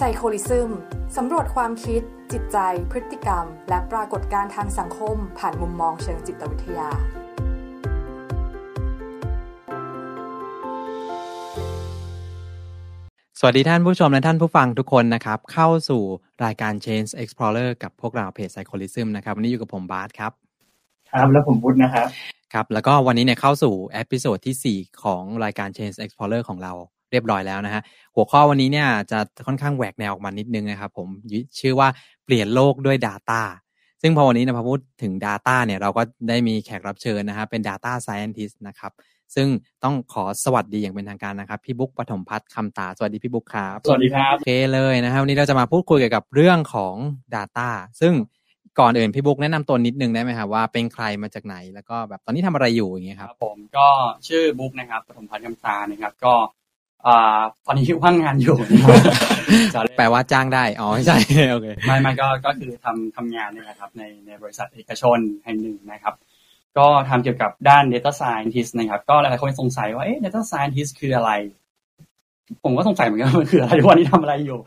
[0.00, 0.70] Psycholism
[1.16, 2.58] สำรวจความคิด จิตใจ
[2.90, 6.88] พฤติกรรม และปรากฏการณ์ทางสังคม ผ่านมุมมองเชิงจิตวิทยา
[13.38, 16.02] สวัสดีท่านผู้ชมและท่านผู้ฟังทุกคนนะครับ เข้าสู่
[16.44, 20.32] รายการ Change Explorer กับพวกเราเพจ Psycholism นะครับ วันนี้อยู่กับผมบาสครับ
[21.10, 22.08] ครับแล้วผมพุทธนะครับ
[22.52, 26.74] ครับ แล้วก็วันนี้เนี่ยเข้าสู่ episode ที่ 4 ของรายการ Change Explorer ของเรา
[27.10, 27.82] เรียบร้อยแล้วนะฮะ
[28.14, 31.08] หัวข้อวันนี้เนี่ยจะค่อนข้างแหวกแนวออกมานิดนึงนะครับผม
[31.60, 31.88] ชื่อว่า
[32.24, 33.42] เปลี่ยนโลกด้วย Data
[34.02, 38.92] ซึ่งพอวันนี้นะพอพูดถึง Data เนี่ยเราก็ได้มีแขกรับเชิญนะฮะเป็น Data Scientist นะครับ
[39.34, 39.48] ซึ่ง
[39.84, 46.94] ต้องขอสวัสดีอย่างเป็นทางการนะครับ พี่บุ๊กปฐมพัฒน์คำตา สวัสดีพี่บุ๊กครับ สวัสดีครับโอเคเลยนะครับวันนี้เราจะมาพูดคุยเกี่ยวกับเรื่องของ
[47.34, 47.68] Data
[48.00, 48.12] ซึ่ง
[48.80, 53.88] ก่อนอื่นพี่บุ๊กแนะนำตัวนิดนึงได้ไหมครับว่าเป็นใครมาจากไหนแล้วก็แบบตอนนี้ทำอะไรอยู่อย่างเงี้ยคครัรับบผมก็
[54.28, 56.34] ชื่อบุ๊กนะครับปฐมพัฒน์กำตานะครับ ก็
[57.06, 58.98] อ่าตอนนี้ว่างงานอยู่นะครับ
[59.74, 61.16] จะเล่นแปลว่าจ้างได้ อ๋อไม่ใช่
[61.50, 66.14] โอเค ไม่ไม่ก็ก็คือทำทำงานเนี่ยนะครับ ในในบริษัทเอกชนแห่งหนึ่งนะครับ
[66.78, 71.30] ก็ทำเกี่ยวกับด้าน Data Scientist นะครับ ก็หลายๆคนสงสัยว่าเอ๊ะ Data Scientist คืออะไร
[72.64, 74.58] ผมก็สงสัยเหมือนกันว่ามันคืออะไรทุกวันนี้ทำอะไรอยู่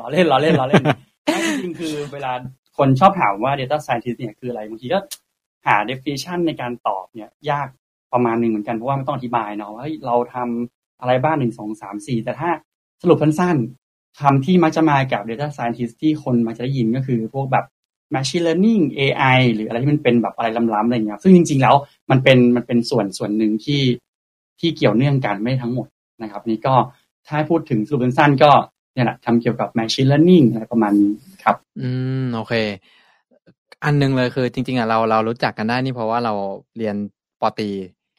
[0.00, 0.84] ล้อเล่นล้อเล่นล้อเล่น
[1.62, 2.32] จริงๆคือเวลา
[2.78, 4.98] คนชอบถามว่า Data Scientist เนี่ยคืออะไรบางทีก็
[5.66, 7.68] หา definition ในการตอบเนี่ย ยาก
[8.12, 12.50] ประมาณหนึ่งเหมือนกันเพราะว่ามันต้องอธิบายเนาะว่าเฮ้ยเราทำ อะไรบ้างหนึ่งสองสามสี่แต่ถ้า
[13.02, 17.64] สรุปสั้นๆคำที่มักจะมากับ Data Scientist ที่คนมักจะได้ยินก็คือพวกแบบ
[18.14, 21.74] Machine Learning AI หรืออะไรที่มันเป็นแบบอะไรล้ำๆอะไรอย่างเงี้ยซึ่งจริง ๆ แล้ว
[22.10, 23.82] มันเป็นมันเป็นส่วนส่วนหนึ่งที่
[24.60, 25.88] ที่เกี่ยวเนื่องกันไม่ทั้งหมด
[26.22, 26.74] นะครับ นี่ก็
[27.26, 28.50] ถ้าให้พูดถึงสรุปสั้นๆก็
[28.94, 31.12] เนี่ยแหละทำเกี่ยวกับ Machine Learning อะไรประมาณนี้
[31.44, 31.88] ครับ อื
[32.22, 32.54] ม โอเค
[33.84, 36.34] อันหนึงเลยคือจริง ๆอะเราเรารู้จักกันได้นี่เพราะว่าเรา
[36.78, 36.96] เรียน
[37.40, 37.70] ปอตรี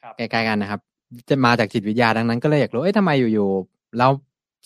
[0.02, 0.82] ครับใกล้ๆกันนะครับ
[1.30, 4.12] จะมาจากจิตวิทยาดังนั้นก็เลยอยากรู้เอ้ยทำไมอยู่ๆแล้ว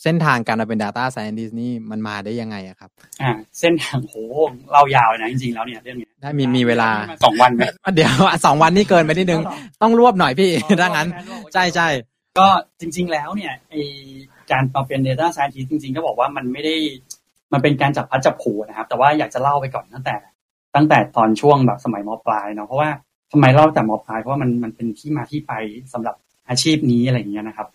[0.04, 2.90] เส้นทางการมาเป็น Data Scientist นี่มันมาได้ยังไงอะครับ
[3.22, 4.16] อ่า เส้นทางโห
[4.74, 6.90] เรายาวเลยนะจริงๆแล้วเนี่ยเรื่องเนี้ยถ้ามีมีเวลา
[7.24, 7.62] สองวันไหม
[7.96, 8.14] เดี๋ยว
[8.46, 9.42] สองวันนี่เกินไปนิดนึง
[9.82, 11.08] ต้องรวบหน่อยพี่ถ้างั้น
[11.54, 11.88] ใช่ใช่
[12.40, 12.48] ก็
[12.80, 13.76] จริง ๆ แล้วเนี่ยไอ
[14.52, 16.76] การมาเป็น Data Scientist จริง ๆ ก็บอกว่ามันไม่ได้
[17.54, 20.16] มันเป็นการจับพัดจับผูนะครับ แต่ว่าอยากจะเล่าไปก่อนตั้งแต่
[20.76, 22.90] ตั้งแต่ตอนช่วงแบบสมัยมปลายเนาะเพราะว่า
[23.32, 25.54] ทำไมเล่าจากมปลายเพราะว่ามันมันเป็นที่มาที่ไป
[25.94, 26.16] สำหรับ
[26.50, 27.68] อาชีพนี้อะไรอย่างเงี้ยนะครับ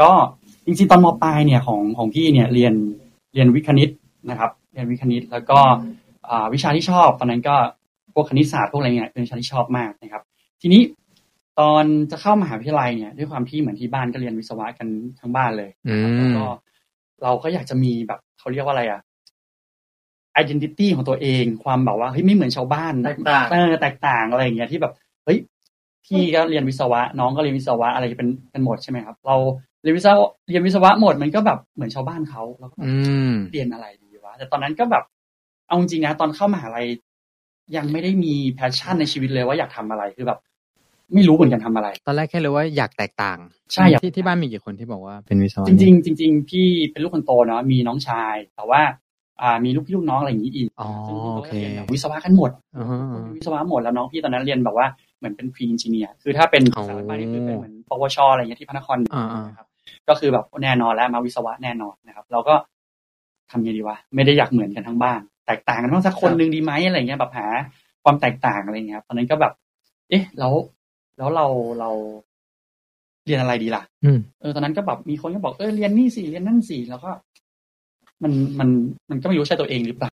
[0.00, 0.10] ก็
[0.66, 2.74] จริงๆตอนมปลายเนี่ยของของพี่เนี่ยเรียน
[3.34, 3.90] เรียนวิทย์คณิต
[4.30, 5.58] นะครับ เรียนวิทย์คณิตแล้วก็
[6.28, 7.56] อ่าวิชาที่ชอบตอนนั้นก็
[8.14, 10.22] พวกคณิตศาสตร์พวกอะไรเงี้ยเป็นวิชาที่ชอบมากนะครับ
[10.62, 10.82] ทีนี้
[11.60, 14.88] ตอนจะเข้ามหาวิทยาลัยเนี่ย ด้วยความที่เหมือนที่บ้านก็เรียนวิศวะกัน
[15.20, 16.44] ทั้งบ้านเลยอืแล้วมก็
[17.22, 19.00] เราก็อยากจะมีแบบเขาเรียกว่าอะไรอะ
[20.42, 24.92] identity ของตัวเองความแบบว่าเฮ้ยไม่เหมือนชาวบ้านแตกต่างเออแตกต่างอะไรอย่างเงี้ยที่แบบ
[25.24, 25.38] เฮ้ย
[26.06, 29.36] พี่ก็เรียนวิศวะ น้องก็เรียนวิศวะอะไรเป็นเป็นหมดใช่ไหมครับ เรา
[29.82, 32.94] เรียนวิศวะเรียนวิศวะหมดมันก็แบบเหมือนชาวบ้านเขาเราก็แบบอื
[33.30, 35.04] มเรียนอะไรดีวะแต่ตอนนั้นก็แบบ
[35.68, 36.86] เอาจริงๆนะตอนเข้ามหาลัย
[37.76, 40.38] ยังไม่ได้มี passion ในชีวิตเลยว่าอยากทำอะไรคือแบบ
[41.14, 43.38] ไม่รู้เหมือนกันทำอะไร ตอนแรกแค่รู้ว่าอยากแตกต่าง
[43.72, 48.80] ใช่อยากที่ที่บ้านมีกี่คนที่บอกว่าเป็นวิศวะจริงๆจริงๆพี่เป็นลูกคนโตเนาะมีน้องชาย แต่ว่า
[49.42, 52.98] อ่ามีลูกพี่ลูกน้องอะไรอย่างนี้อีกอ๋อซึ่งโอเคก็เรียนแบบวิศวะกันหมดอือฮะ
[53.36, 54.86] วิศวะหมดแล้วน้องพี่ตอนนั้นเรียนแบบว่า
[55.18, 59.66] เหมือนเป็น pre-engineer คือถ้าเป็นอ๋อสายบ้านนี่คือเป็นเหมือนปวชอะไรอย่างเงี้ยที่พระนครอ่าๆนะครับ
[60.08, 62.54] ก็คือแบบแน่นอนแล้วมาวิศวะแน่นอนนะครับ เราก็
[63.50, 67.46] ทำไงดีวะไม่ได้อยากเหมือนกันทั้งบ้านแตกต่างกันบ้างสักคนหนึ่งดีไหมอะไรเงี้ยแบบหา
[68.04, 69.52] ความแตกต่างอะไรเงี้ยครับตอนนั้นก็แบบ
[70.10, 70.52] เอ๊ะ แล้ว
[71.18, 71.46] แล้วเรา
[71.80, 71.90] เรา
[73.26, 77.10] เรียนอะไรดีล่ะอืมเออตอนนั้นก็แบบมีคนก็บอกเออเรียนนี่สิเรียนนั่นสิแล้วก็
[78.22, 78.68] มันมัน
[79.10, 80.10] มันก็ไม่รู้ใช่ตัวเองหรือเปล่า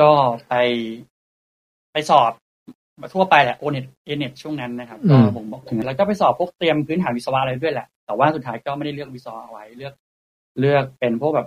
[0.00, 0.10] ก็
[0.48, 0.54] ไป
[1.92, 2.32] ไปสอบ
[3.14, 9.92] ทั่วไปแหละโอเน็ตเอเน็ตช่วงนั้นนะครับก็อืมผมบอกถึงแล้วก็ไปสอบพวกเตรียมพื้นฐานวิศวะอะไรด้วยแหละ แต่ว่าสุดท้ายก็ไม่ได้เลือกวิศวะเอาไว้เลือก
[10.60, 11.46] เลือกเป็นพวกแบบ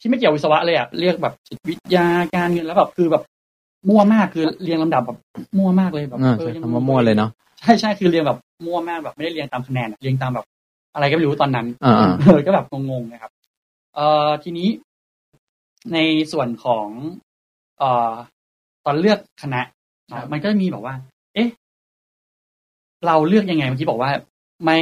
[0.00, 3.22] ที่ไม่เกี่ยววิศวะเลยอะเลือกแบบจิตวิทยาการเงินแล้วแบบคือแบบ
[3.88, 5.18] มั่วมากคือเรียงลำดับแบบ
[5.58, 7.30] มั่วมากเลยแบบอ่าเออใช้ยังคำว่ามั่วเลยเนาะ
[7.60, 10.46] ใช่ใช่คือเรียงแบบมั่วมากแบบไม่ได้เรียงตามคะแนนอะเรียงตามแบบ
[10.94, 13.32] อะไรก็ไม่รู้ตอนนั้นอ่าเออก็แบบงงๆนะครับ
[13.94, 14.68] เอ่อทีนี้
[15.92, 15.98] ใน
[16.32, 16.88] ส่วนของ
[17.78, 18.12] เอ่อ
[18.84, 19.75] ตอนเลือกคณะเนอะ
[20.32, 20.94] มันก็มีแบบว่า
[21.34, 21.48] เอ๊ะ
[23.06, 24.10] เราเลือกยังไงเมื่อกี้บอกว่า
[24.64, 24.78] ไม่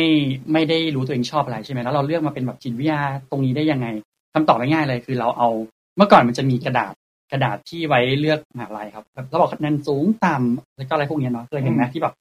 [0.52, 3.00] ไม่ได้รู้ตัวเองชอบอะไรใช่ไหมแล้วเราเลือกมาเป็นแบบจิตวิทยา
[3.30, 3.86] ตรงนี้ได้ยังไง
[4.34, 5.48] คำตอบง่ายๆเลย คือเราเอา
[5.96, 6.92] เมื่อก่อนมันจะมีกระดาษ
[7.32, 12.14] กระดาษที่ไว้เลือกมหาลัยครับแบบเราบอกคะแนนสูงต่ำแล้วก็อะไรพวกนี้เนาะเคยเห็นไหมที่แบบ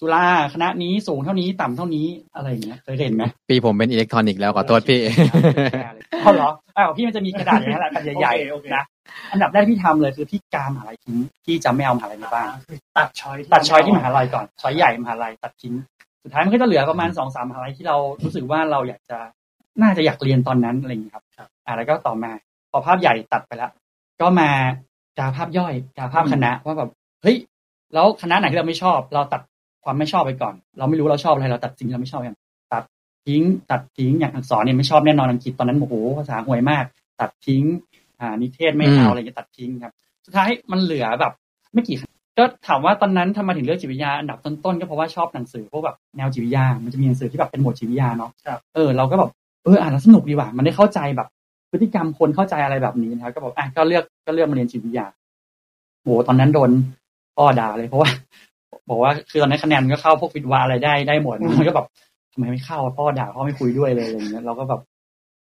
[0.00, 0.24] จุฬา
[0.54, 5.00] คณะนี้สูงเท่านี้ต่ำเท่านี้อะไรอย่างเงี้ยเคยเห็นไหมปีผมเป็นอิเล็กทรอนิกส์แล้วขอโทษพี่
[6.22, 8.84] เอาเหรออ้าวพี่มันจะมีกระดาษอย่างนี้นแหละแผ่นใหญ่โอเคโอเคๆนะ
[9.32, 12.48] อันดับแรกที่ทำเลยคือพี่กามหาลัยทิ้งพี่จะไม่เอามหาลัยในบ้าน
[12.96, 15.74] ตัด choice ตัด choice ที่มหาลัยก่อน choice ใหญ่มหาลัยตัดทิ้ง
[16.24, 19.18] สุดท้ายมันก็จะเหลือประมาณสองสามมหาลัยที่เรารู้สึกว่าเราอยากจะ
[19.82, 21.24] น่าจะอยากเรียนตอนนั้นอะไรอย่างเนี้ยครับ
[21.66, 22.32] อ่าแล้วก็ต่อมา
[22.70, 23.70] พอภาพใหญ่ตัดไปแล้ว
[24.20, 24.50] ก็มา
[25.18, 26.90] กาภาพย่อยกาภาพคณะว่าแบบ
[27.22, 27.36] เฮ้ย
[27.94, 29.40] แล้วคณะไหนที่เราไม่ชอบ เราตัด
[29.84, 32.36] ความไม่ชอบไปก่อน เราไม่รู้เราชอบอะไรเราตัดสิ่งที่เราไม่ชอบอย่าง
[32.72, 32.84] ตัด
[33.26, 36.84] ทิ้ง ตัดทิ้งอย่างอักษรเนี่ยไม่ชอบแน่นอนอังกฤษตอนนั้นโอ้โหภาษาห่วยมาก
[37.20, 37.62] ตัดทิ้ง
[38.20, 39.92] อ่า นิเทศไม่เอาอะไรเงี้ยตัดทิ้งครับ
[40.24, 41.32] สุดท้ายมันเหลือแบบ
[41.74, 41.96] ไม่กี่
[42.38, 48.30] ก็ถามว่าตอนนั้นทำไมถึงเลือกจิตวิทยาอันดับต้นๆก็เพราะว่าชอบหนังสือพวกแบบแนวจิตวิทยา มันจะมีหนังสือที่แบบเป็นหมวดจิตวิทยาเนาะ
[48.74, 49.30] เออเราก็แบบ
[49.64, 51.28] เอออ่านแล้วสนุกดีว่ะมันได้เข้าใจแบบ
[51.70, 55.06] พฤติกรรมคนเข้าใจอะไรแบบนี้นะครับก็บอกอะก็เลือกก็เลือกมาเรียนจิตวิทยา
[56.02, 56.70] โหตอนนั้นโดน
[57.36, 58.10] พ่อด่าเลยเพราะว่า
[58.90, 61.86] บอกว่าคือตอนนั้นคะแนนก็เข้าพวกวิทวาอะไรได้ได้หมดมันก็แบบ
[62.32, 64.80] ทำไมไม่เข้าพ่อด่าพ่อไม่คุยด้วยเลยอะไรอย่างเงี้ยเราก็แบบ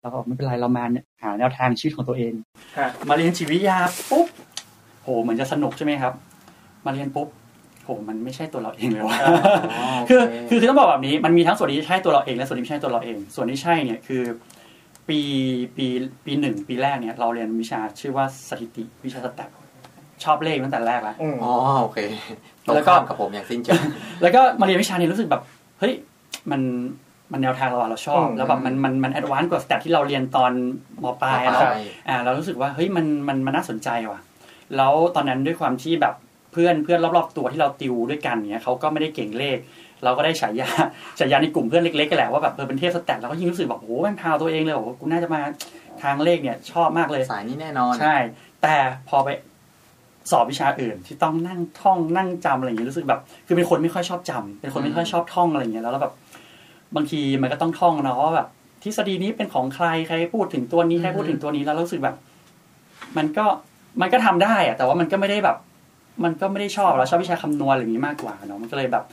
[0.03, 2.33] เราก็ไม่เป็นไรเรามาเนี่ยหาแนวทางชีวิตของตัวเอง
[3.09, 3.79] มาเรียนจิตวิทยา
[4.11, 4.27] ปุ๊บ
[5.03, 6.13] โหเหมือนจะสนุกใช่ไหมครับ
[6.87, 7.29] มาเรียนปุ๊บ
[7.85, 9.19] โหมันไม่ใช่ตัวเราเองเลยว่ะ
[10.09, 14.23] คือคือคือต้องบอกแบบนี้มันมีทั้งส่วนที่ใช่ตัวเราเองและส่วนที่ไม่ใช่ตัวเราเอง ส่วนที่ใช่เนี่ยคือ
[15.09, 15.19] ปี
[15.77, 15.87] ปี
[16.25, 19.51] ปีหนึ่งปีแรกเนี่ย เราเรียนวิชาชื่อว่าสถิติวิชาสแตท
[20.25, 21.53] ชอบเลขตั้งแต่แรกแล้วอ๋อ
[21.83, 21.99] โอเค
[22.75, 23.81] แล้วก็กับผมอย่างสิ้นเชิง
[24.23, 25.43] แล้วก็มาเรียนวิชานี้รู้สึกแบบ
[25.79, 25.93] เฮ้ย
[26.51, 26.61] มัน
[27.33, 30.53] มันแนวทางเราเราชอบ แล้วแบบมันมันมัน advance กว่า stat ที่เราเรียนตอน
[31.03, 31.63] มปลายแล้ว
[32.09, 34.21] อ่าเรารู้สึกว่าเฮ้ยมันมันมันน่าสนใจว่ะ
[34.77, 36.15] แล้วตอนนั้นด้วยความที่แบบ
[36.53, 39.59] เพื่อนเพื่อนรอบๆตัวที่เราติวด้วยกันเนี่ยเขาก็ไม่ได้เก่งเลข
[40.05, 40.69] เราก็ได้ฉายา
[41.19, 45.41] ฉายาในกลุ่มเพื่อนเล็กๆกันแหละว่าแบบเออเป็นเทพ stat เราก็ยิ่งรู้สึกแบบโอ้แม่งพาวตัวเองเลยโอ้กูน่าจะมา
[46.03, 48.17] ทางเลขเนี่ยชอบมากเลยสายนี้แน่นอนใช่
[48.63, 48.77] แต่
[49.09, 49.29] พอไป
[50.31, 56.13] สอบวิชาอื่นที่ต้องนั่งท่องนั่งจำอะไรอย่างเงี้ยรู้สึกแบบ คือเป็นคนไม่ค่อยชอบจำเป็นคนไม่ค่อยชอบท่องอะไรอย่างเงี้ยแล้วแบบ
[56.97, 58.49] บางทีมันก็ต้องท่องเนาะว่าแบบ
[58.83, 62.17] ทฤษฎีนี้เป็นของใครใครพูดถึงตัวนี้ใครพูดถึงตัวนี้แล้วรู้สึกแบบ
[63.17, 63.47] มันก็
[64.01, 65.57] มันก็ทำได้อะแต่ว่ามันก็ไม่ได้แบบ
[66.25, 69.05] มันก็ไม่ได้ชอบเราชอบวิชาคำนวณอะไรอย่างนี้มากกว่าเนาะมันก็เลยแบบ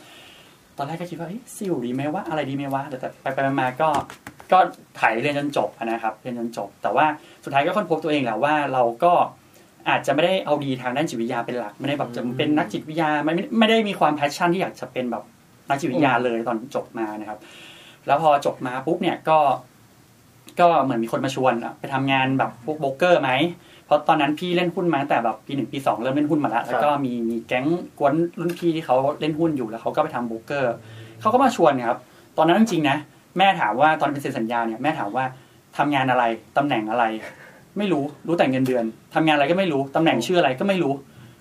[0.78, 3.90] ตอนแรกก็คิดว่าซิลดีไหมว่าอะไรดีไหมวะแต่ไปไปมาก็
[4.52, 4.60] ก็
[5.00, 7.06] ถ่ายเรียนจนจบนะครับเรียนจนจบ แต่ว่า
[7.44, 9.14] สุดท้ายก็ค้นพบตัวเองแหละว่าเราก็
[9.90, 15.24] อาจจะไม่ได้เอาดีทางด้านจิตวิทยาเป็นหลัก ไม่ได้แบบจะเป็นนักจิตวิทยาไม่ไม่ได้มีความ passion ที่อยากจะเป็นแบบ
[15.70, 17.40] นักจิตวิทยาเลยตอนจบมานะครับ
[18.08, 19.40] แล้วพอจบมาปุ๊บเนี่ยก็
[20.60, 23.32] ก็เหมือนมีคนมาชวนไปทำงานแบบพวกโบกเกอร์ไหม
[23.86, 27.66] เพราะตอนนั้นพี่เล่นหุ้นมาแต่แบบปีหนึ่งปีสองเริ่มเล่นหุ้นมาแล้วแล้วก็มีมีแก๊ง
[28.00, 30.74] ก๊วนรุ่นพี่ที่เขาเล่นหุ้นอยู่แล้วเขาก็ไปทำโบกเกอร์
[31.22, 32.00] เขาก็มาชวนครับ
[32.38, 32.98] ตอนนั้นจริงๆนะ
[33.38, 35.26] แม่ถามว่าตอนเป็นเซ็นสัญญาเนี่ยแม่ถามว่า
[35.78, 36.24] ทำงานอะไร
[36.58, 37.04] ตำแหน่งอะไร
[37.78, 38.84] ไม่รู้รู้แต่เงินเดือน
[39.14, 40.94] ทำงานอะไรก็ไม่รู้ตำแหน่งชื่ออะไรก็ไม่รู้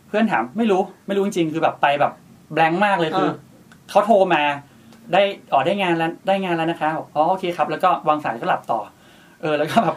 [0.08, 2.12] เพื่อนถามไม่รู้ไม่รู้จริงๆคือแบบไปแบบ
[2.54, 3.30] blank มากเลยคือ
[3.90, 4.42] เขาโทรมา
[5.12, 8.80] ได้อ๋อได้งานแล้วได้งานแล้วนะคะอ๋อโอเคครับ แล้วก็วางสายก็หลับต่อ
[9.42, 9.96] เออแล้วก็แบบ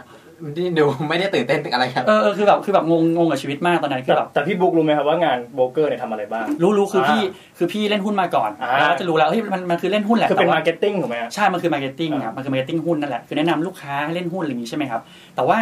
[0.58, 7.22] นี่ดูไม่ได้ตื่นเต้นอะไรครับเออคือแบบคือแบบงงงงกับชีวิตมากตอนนั้นคือแบบแต่พี่บุ๊กรู้ไหมครับว่างานโบรกเกอร์เนี่ยทำอะไรบ้าง รู้รู้คือพี่
[7.58, 15.02] คือพี่เล่นหุ้นมาก่อนแล้วจะรู้แล้วเฮ้ยมันมันคือเล่นหุ้นแหละคือเป็น marketing ถูกไหมใช่มันคือ marketing ครับมันคือ marketing หุ้นนั่นแหละคือแนะนำลูกค้าให้เล่นหุ้นอะไรอย่างนี้ใช่ไหมครับ
[15.36, 15.60] แต่ว่า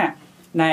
[0.60, 0.66] ใน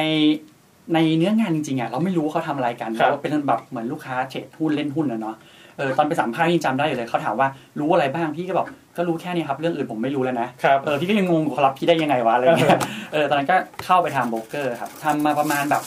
[0.94, 5.37] ในเนื้องานจริงๆอะเราไม่รู้เขาทำอะไรกันเราเป็นแบบเหมือนลูกค้าเทรดหุ้นเล่นหุ้นนะเนาะ
[5.79, 7.49] เออตอนไปสัมภาษณ์ยังจำได้อยู่เลยเขาถามว่า
[7.79, 8.67] รู้อะไรบ้างพี่ก็บอก
[8.97, 10.49] ก็รู้แค่นี้ครับเรื่องอื่นผมไม่รู้แล้วนะ
[10.85, 12.81] เออพี่ก็ยังงงเขารับพี่ได้ยังไงวะอะไรเงี้ย
[13.12, 15.83] เออตอนนั้นก็เข้าไปทำโบรกเกอร์ครับทำมาประมาณแบบ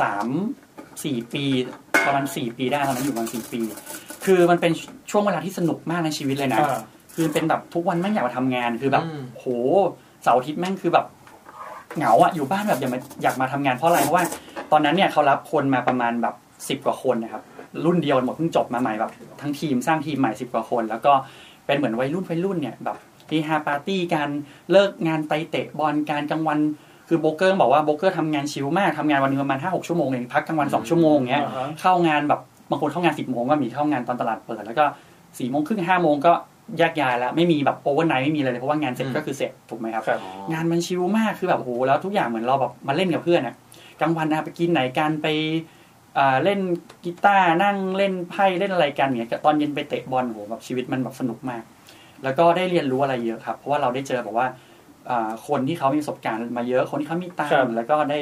[0.00, 0.26] สาม
[1.04, 1.44] สี่ปี
[2.06, 3.60] ประมาณสี่ปีได้ตอนนั้นอยู่ประมาณสี่ปี
[4.24, 4.72] คือมันเป็น
[5.10, 6.60] ช่วงเวลาที่สนุกมากในชีวิตเลยนะ
[7.14, 9.04] คือเป็นแบบทุกวันแม่งอยากมาทำงานคือแบบ
[9.38, 9.44] โห
[10.22, 11.06] เสาร์อาทิตย์แม่งคือแบบ
[11.98, 14.24] เหงาอะอยู่บ้านแบบอยากมาอยากมาทำงานเพราะอะไรเพราะว่า
[14.72, 16.34] ตอนนั้นเนี่ยเขารับคนมาประมาณแบบ
[16.68, 17.42] สิบกว่าคนนะครับ
[17.84, 21.12] รุ่นเดียวหมดเพิ่งจบมาใหม่แบบทั้งทีมสร้างทีมใหม่สิบกว่าคน แล้วก็
[21.66, 22.96] เป็นเหมือนวัยรุ่นวัยรุ่นเนี่ยแบบ
[23.28, 24.28] เฮฮาปาร์ตี้กัน
[24.70, 26.58] เลิกงานไปเตะบอลกันกลางวัน
[27.08, 31.44] คือโบรกเกอร์บอกว่าโบรกเกอร์ทำงานชิลมากทำงานวันนึงประมาณห้าหกชั่วโมงเองพักกลางวันสองชั่วโมงเงี้ย
[31.80, 32.40] เข้างานแบบ
[32.70, 34.84] บางคนเข้างานสิบโมงก็มีเข้างานตอนตลาดเปิดแล้วก็
[35.38, 36.32] สี่โมงครึ่งห้าโมงก็
[36.78, 40.04] แยกย้ายแล้วไม่มีแบบ overnight ไม่มีเลยเพราะว่างานเสร็จก็คือเสร็จถูกไหมครับ
[40.52, 43.54] งานมันชิลมากคือแบบโหแล้วทุกอย่างเหมือนเราแบบมาเล่นกับเพื่อนอะ
[44.00, 45.28] กลางวันนะไปกินไหนกันไป
[46.44, 46.60] เล่น
[47.04, 51.62] กีตาร์นั่งเล่นไพ่เล่นอะไรกันเนี่ยตอนเย็นไปเตะบอลโหแบบชีวิตมันแบบสนุกมาก
[52.24, 54.46] แล้วก็ได้เรียนรู้อะไรเยอะครับ เพราะว่าเราได้เจอแบบว่า
[55.48, 58.18] คนที่เขามีประสบการณ์มาเยอะคนที่เขามีตังค์แล้วก็ได้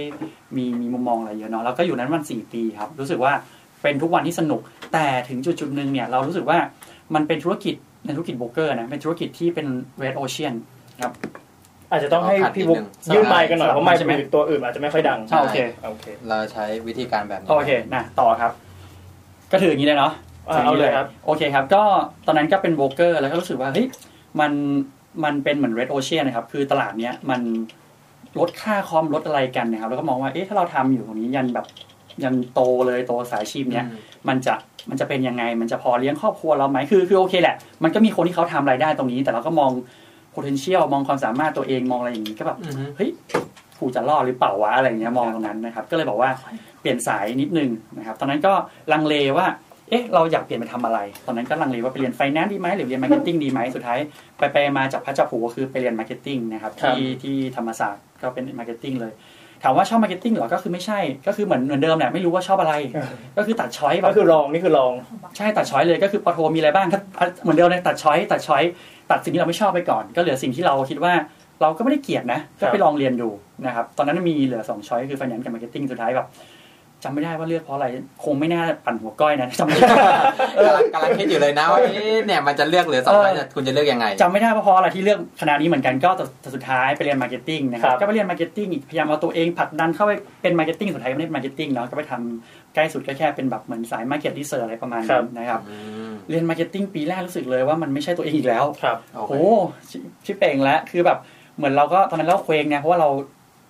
[0.57, 3.33] มีมีมุมมองอะไรเยอะเนาะแล้วก็อยู่นั้นวันสี่ปีครับ รู้สึกว่า
[3.83, 4.61] เป็นทุกวันที่สนุก
[4.93, 6.59] แต่ถึงจุดจุดหนึ่งเนี่ยเรารู้สึกว่า
[7.15, 7.75] มันเป็นธุรกิจ
[8.07, 9.67] ในธุรกิจโบรกเกอร์นะเป็นธุรกิจที่เป็น
[9.99, 10.55] เรดโอเชียน
[11.03, 11.13] ครับ
[11.91, 12.83] อาจจะต้องให้พี่บุ๊ก
[13.15, 18.53] ยื่นไมค์กันหน่อยเพราะไมค์จะมีตัวอื่นอาจจะไม่ค่อยดังโอเคโอเค เราใช้วิธีการแบบนี้โอเคนะต่อครับ
[19.53, 20.13] ก็ถืออย่างนี้เลยเนาะ
[20.47, 21.83] เอาเลยครับโอเคครับ ก็
[22.27, 23.87] ตอนนั้นก็เป็นโบรกเกอร์แล้วก็รู้สึกว่าเฮ้ย
[24.41, 24.53] มัน
[25.25, 27.41] มันเป็นเหมือนเรดโอเชียนนะครับ คือตลาดเนี้ยมัน
[28.39, 31.67] ลดค่าคอมลดอะไรกันนะครับ แล้วก็มองว่าเอ๊ะถ้าเราทำอยู่ตรงนี้ยันแบบ
[32.25, 33.87] ยันโตเลยโตสายชีพเนี้ย
[34.29, 34.55] มันจะ
[34.91, 39.71] มันจะเป็นยังไง มันจะพอเลี้ยงครอบครัวเราไหมคือคือโอเคแหละ มันก็มีคนที่เขาทำรายได้ตรงนี้ แต่เราก็มอง
[40.35, 42.59] potential มองความสามารถตัวเองมองอะไรอย่างนี้ก็แบบ
[42.97, 43.11] เฮ้ย
[43.81, 46.31] กูจะรอดหรือเปล่าวะอะไรเงี้ยมองตรงนั้นนะครับ ก็เลยบอกว่า
[46.81, 48.53] เปลี่ยนสายนิดนึงนะครับ ตอนนั้นก็
[48.93, 49.47] ลังเลว่า
[49.91, 53.99] เอ๊ะ เราอยากเปลี่ยนไปทำอะไร ตอนนั้นก็ลังเลว่าไปเรียนไฟแนนซ์ดีไหมหรือเรียน marketing ดีไหมสุดท้าย
[54.39, 59.13] ไปไปมาจับพลัดจับผลูก็คือไปเรียน marketing นะครับครับที่ที่ธรรมศาสตร์ก็เป็น marketing เลย
[59.63, 62.75] ถามว่าชอบ marketing เหรอก็คือไม่ใช่ ก็คือเหมือนเหมือนเดิมแหละไม่รู้ว่าชอบอะไร
[63.37, 64.93] ก็คือตัด choice ก็แบบคือลองนี่คือลอง
[65.37, 67.01] ใช่ตัด choice เลยก็คือปอโทมีอะไรบ้างถ้า
[67.43, 68.63] เหมือนเดิมเลยตัด choice ตัด choice
[69.11, 71.13] ตัดสิ่งที่เราไม่ชอบไปก่อน ก็เหลือสิ่งที่เราคิดว่า
[71.63, 73.29] เราก็ไม่ได้เกลียดนะ ก็ไปลองเรียนดู
[73.67, 76.27] นะครับตอนนั้นมีเหลือสอง choice คือ finance กับ marketing สุดท้ายแบบ
[77.07, 77.87] จำไม่ได้ว่าเลือกเพราะอะไร
[78.25, 79.89] คงไม่น่าปั่นหัวก้อยนะจำไม่ได้
[80.65, 95.77] กำลังกำลังคิดอยู่เลยนะว่าเอ๊ะเนี่ยมันจะเลือกเหลือสองเออร้อยคุณจะเลือกยังไงจำไม่ได้ว่าเพราะอะไรที่เลือกคณะนี้เหมือนกันก็แต่แต่สุดท้ายไปเรียน marketing นะครับครับก็ไปเรียน marketing อีกพยายามเอาตัวเองผลักดันเข้าไปเป็น marketing สุดท้ายก็ไม่ได้ marketing เนาะก็ไปทำใกล้สุดก็แค่เป็นแบบเหมือนสาย market research อะไรประมาณนั้นนะครับอื
[96.11, 99.51] มเรียน marketing ปีแรกรู้สึกเลยว่ามันไม่ใช่ตัวเองอีกแล้วครับโอเคโอ้
[99.91, 101.19] ชิชิบเป๋งแล้วคือแบบ
[101.57, 103.09] เหมือนเราก็ตอนนั้นเราเคว้งไงเพราะว่าเรา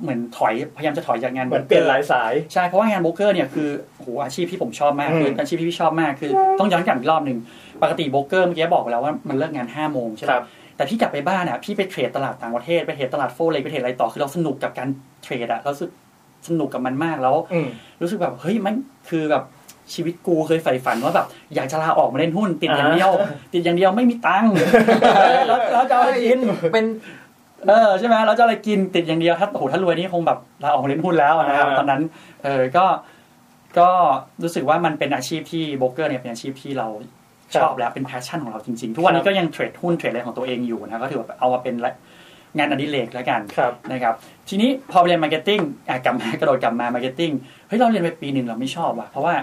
[0.02, 7.38] เหมือนถอยพยายามจะถอยจากงานเหมือนเปลี่ยนหลายสายใช่เพราะว่างานโบรกเกอร์เนี่ยคือโหอาชีพที่ผมชอบมากอืมคืออาชีพที่พี่ชอบมากคือ ต้องย้อนกลับอีกรอบหนึ่ง
[7.82, 10.44] ปกติโบรกเกอร์เมื่อกี้บอกไปแล้วว่ามันเลิกงานห้าโมงใช่ไหมครับ
[10.76, 14.88] แต่พี่กลับไปบ้านอะพี่ไปเทรดตลาดต่างประเทศไปเทรดตลาดโฟเลยไปเทรดอะไรต่อคือเราสนุกกับการ
[15.22, 15.90] เทรดอะเรารู้สึก
[16.48, 17.68] สนุกกับมันมากแล้วอืม
[18.02, 18.74] รู้สึกแบบเฮ้ยมัน
[19.10, 19.44] คือแบบ
[19.94, 23.10] ชีวิตกูเคยใฝ่ฝันว่าแบบอยากจะลาออกมาเล่นหุ้นติดอย่างเดียว
[23.52, 24.52] ติดอย่างเดียวไม่มีตังค์
[25.46, 26.38] แล้วแล้วจะเอาอะไรกิน
[26.72, 26.84] เป็น
[27.68, 32.02] เออใช่ไหมเราจะเอาอะไรกินติดอย่างเดียวถ้าโอ้โหถ้ารวยนี่คงแบบลาออกมาเล่นหุ้นแล้วนะครับอ่าตอนนั้น
[32.44, 32.84] เออก็
[33.78, 33.88] ก็
[34.42, 36.86] รู้สึกว่ามันเป็นอาชีพที่โบรกเกอร์เนี่ยเป็นอาชีพที่เรา
[37.54, 41.74] ชอบแล้วเป็น passion ของเราจริงๆ ทุกวันนี้ก็ยังเทรดหุ้นเทรดอะไรของตัวเองอยู่นะก็ถือว่าเอามาเป็น
[42.58, 44.14] งานอดิเรกแล้วกันครับนะครับ
[44.48, 47.32] ทีนี้พอเรียน marketing อะกลับมากระโดดกลับมา marketing
[47.68, 49.34] เฮ้ยเราเรียนไปปีหนึ่งเราไม่ชอบว่ะเพราะว่า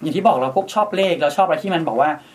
[0.00, 2.33] อย่างที่บอกเราพวกชอบเลขเราชอบอะไรที่มันบอกว่าเออ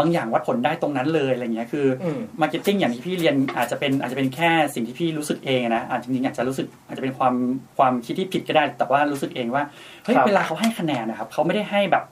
[0.00, 7.34] บางอย่างวัดผลได้ตรงนั้นเลยอะไรเงี้ยคืออืม marketing อย่างที่พี่เรียนอาจจะเป็นอาจจะเป็นแค่สิ่งที่พี่รู้สึกเองนะอาจจริงๆอาจจะรู้สึกอาจจะเป็นความ
[7.78, 9.62] ความคิดที่ผิดก็ได้ แต่ว่ารู้สึกเองว่า
[10.04, 12.04] เฮ้ยครับเวลาเขาให้คะแนนนะครับเขาไม่ได้ให้แบบ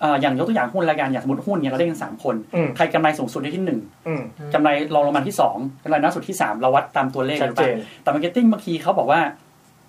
[0.00, 4.22] เอ่ออย่างยกตัวอย่างหุ้นรายการอย่างสมมติหุ้นเนี่ยเราได้กันสามคนอืมใครกำไรสูงสุดได้ที่หนึ่งอืม
[4.54, 9.20] กำไรรองลงมาที่สองกำไรน้อยสุดที่สามเราวัดตามตัวเลขชัดเจนถูกปะแต่ marketing บางทีเขาบอกว่า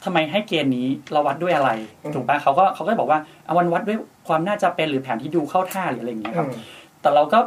[0.05, 1.69] ทำไมให้เกณฑ์นี้เราวัดด้วยอะไร
[2.03, 3.97] อืมถูกปะเขาก็เขาก็บอกว่าเอาวันวัดด้วย
[4.27, 6.59] ความน่าจะเป็นหรือแผนที่ดูเข้าท่าหรืออะไรอย่างเงี้ยครับอืม
[7.01, 7.39] แต่เราก็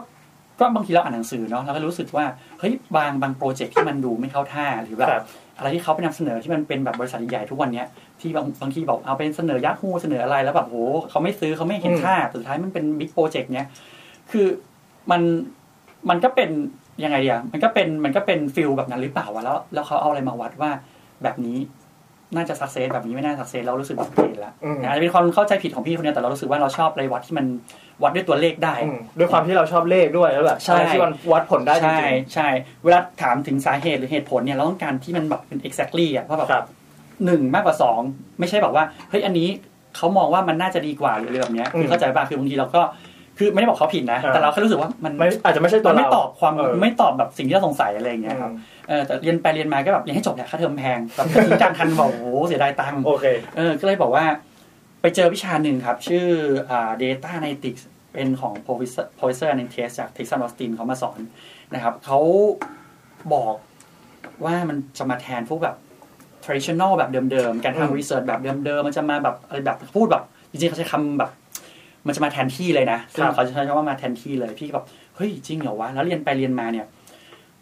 [0.60, 2.24] ก็บางทีเราอ่านหนังสือเนาะเราก็รู้สึกว่า
[2.58, 5.24] เฮ้ยบางบางโปรเจกต์ที่มันดูไม่เข้าท่าหรือแบบครับ
[5.58, 7.86] อะไรที่เขาไปนำเสนอที่มันเป็นแบบบริษัทใหญ่ๆทุกวันเนี้ย
[8.20, 10.76] ที่บางบางทีบอกเอาเป็นเสนอยาฮูเสนออะไรแล้วแบบโห
[11.10, 13.66] เขาไม่ซื้อเขาไม่เห็นค่าสุดท้ายมันเป็น big project เนี้ย
[14.30, 14.46] คือ
[15.10, 15.22] มัน
[16.08, 16.50] มันก็เป็น
[17.04, 20.70] ยังไงเดียมันก็เป็นมันก็เป็น feel แบบนั้นหรือเปล่าวะแล้ว แล้วเขาเอาอะไรมาวัดว่า
[21.22, 21.56] แบบนี้
[22.34, 27.46] น่าจะ success แบบนี้ไม่น่า success เรารู้สึกแบบเปลี่ยนละอืมอาจจะเป็นความเข้าใจผิดของพี่คนเนี้ยแต่เรารู้สึกว่าเราชอบอะไรวัดที่มัน
[28.02, 32.48] วัดด้วยตัวเลขได้อืมด้วยความที่เราชอบเลขด้วยแล้วแบบใช่อะไรที่มันวัดผลได้จริงใช่ใช่
[32.84, 36.66] เวลาถามถึงสาเหตุหรือเหตุผลเนี่ยเราต้องการที่มันแบบเป็น exactly อะว่าแบบๆครับ
[37.24, 38.00] หนึ่งมากกว่าสอง
[38.40, 39.48] ไม่ใช่แบบว่าเฮ้ยอันนี้
[39.96, 42.82] เขามองว่ามันน่าจะดีกว่าหรืออะไรแบบเนี้ยอืมคือเข้าใจป่ะคือบางทีเราก็
[43.42, 54.24] คือไม่ได้บอกเขาผิดนะอ่าแต่เราแค่รู้สึกว่ามันไม่อาจจะไม่ใช่ตัมัวนไม่เราตอบความเออไม่ตอบแบบสิ่งที่เราสงสัยอะไรอย่างเงี้ยครับอืมเออแต่เรียนไปเรียนมาก็แบบเรียนให้จบแหละค่าเทอมแพงแบบทิ้งกลารทันบอกโอ้โหเสียดายตังค์โอเคเออก็เลยบอกว่า
[55.00, 56.26] ไปเจอวิชาหนึ่งครับ ชื่อ
[56.70, 57.82] อ่า data analytics
[58.12, 61.18] เป็นของ professor professor a n a t e s จาก Texas Austin เขามาสอน
[61.74, 62.18] นะครับเขา
[63.34, 63.54] บอก
[64.44, 65.76] ว่ามันจะมาแทนพวกแบบ
[66.44, 71.30] traditional แบบเดิมๆ การอืมทำ research แบบเดิมๆ มันจะมาแบบอะไรแบบพูดแบบจริงๆเขาใช้คำแบบ
[72.06, 76.86] มันจะมาแทนที่เลยนะซึ่งเขาจะใช้คำว่ามาแทนที่เลยพี่ก็แบบเฮ้ยจริงเหรอวะแล้วเรียนไปเรียนมาเนี่ย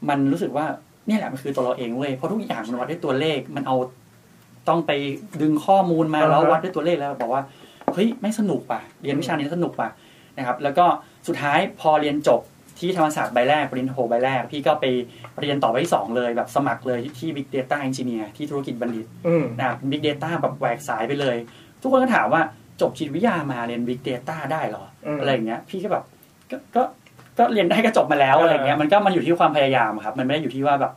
[0.09, 0.66] มันรู้สึกว่า
[1.07, 3.76] เนี่ยแหละมันคือตัวเราเองเว้ยเพราะทุกอย่างมันวัดด้วยตัวเลขมันเอา
[4.68, 4.92] ต้องไป
[5.42, 7.42] ดึงข้อมูลมาอ่าฮะแล้ววัดด้วยตัวเลขแล้วบอกว่า
[7.95, 9.88] เฮ้ยไม่สนุกป่ะเรียนวิชานี้สนุกป่ะ
[10.38, 10.87] นะครับ แล้วก็
[11.26, 12.40] สุดท้ายพอเรียนจบ
[12.78, 14.85] ที่ธรรมศาสตร์ใบแรกปริญญาโทใบแรก พี่ก็ไป
[15.40, 21.37] เรียนต่อใบที่สองเลยแบบสมัครเลยที่ Big Data Engineer ที่ธุรกิจบัณฑิตอืมนะครับ Big Data แบบแหวกสายไปเลย
[21.83, 22.42] ทุกคนก็ถามว่า
[22.80, 26.04] จบจิตวิทยามาเรียน Big Data ได้เหรออืมอะไรอย่างเงี้ย พี่ก็แบบ
[26.50, 26.82] ก็ก็
[27.38, 30.92] ก็เรียนได้ก็จบมาแล้วเออออะไรอย่างเงี้ยมันก็มันอยู่ที่ความพยายามอะครับ มันไม่ได้อยู่ที่ว่าแบบ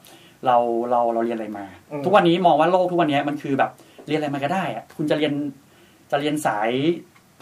[0.46, 0.58] เรา
[0.92, 3.72] เราเราเรียนอะไรมาอืมทุกวันนี้มองว่าโลกทุกวันนี้มันคือแบบ
[4.08, 5.34] เรียนอะไรมาก็ได้อะคุณจะเรียน
[6.12, 6.70] จะเรียนสาย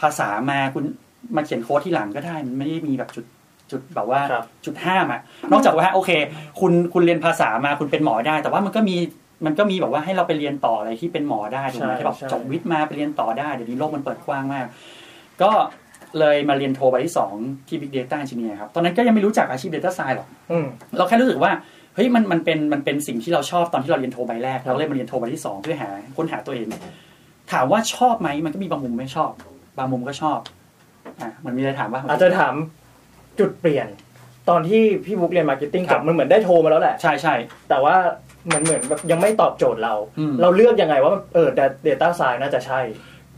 [0.00, 0.84] ภาษามาคุณ
[1.36, 3.24] มาเขียนโค้ดที่หลังก็ได้ มันไม่ได้มีแบบจุด
[3.70, 5.20] จุดแบบว่าครับจุดห้ามอะ
[5.52, 6.10] นอกจากว่าโอเค
[6.60, 8.96] คุณคุณเรียนภาษามาคุณเป็นหมอได้ แต่ว่ามันก็มี
[9.44, 14.66] มันก็มีแบบว่าให้เราไปเรียนต่ออะไรที่เป็นหมอได้ถูกไหมใช่ที่แบบใช่จบวิทย์มาไปเรียนต่อได้เดี๋ยวนี้โลกมันเปิดกว้างมาก
[15.42, 15.50] ก็
[16.18, 17.32] เลยมาเรียนโทใบที่สอง
[17.68, 20.66] ที่ Big Data Engineer ครับ ตอนนั้นก็ยังไม่รู้จักอาชีพ Data Science หรอกอืม
[20.96, 21.52] เราแค่รู้สึกว่า
[21.94, 26.66] เฮ้ยมันมันเป็นมันเป็นสิ่งที่เราชอบตอนที่เราเรียนโทใบแรกเราก็เลยมาเรียนโทใบที่สองเพื่อหาค้นหาตัวเอง
[27.52, 29.30] ถามว่าชอบไหมมันก็มีบางมุมไม่ชอบ
[29.78, 30.38] บางมุมก็ชอบ
[31.22, 32.54] อะมันมีอะไรถามว่าอาจจะถาม
[33.38, 33.88] จุดเปลี่ยน
[34.48, 37.34] ตอนที่พี่บุ๊กเรียน marketing จบมันเหมือนได้โทมาแล้วแหละใช่ใช่
[37.68, 37.94] แต่ว่า
[38.46, 41.48] เหมือนเหมือนแบบยังไม่ตอบโจทย์เราอืมเราเลือกยังไงว่าเออ
[41.86, 42.80] data science น่าจะใช่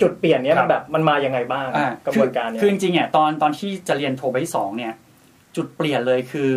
[0.01, 4.93] จุดเปลี่ยนเนี้ยครัมับนแบบมันมายังไงบ้างอ่ากระบวนการเนี้ยคือจริงๆเนี่ยตอนตอนที่จะเรียนโทใบที่สองเนี่ย
[5.57, 6.51] จุดเปลี่ยนเลยคือ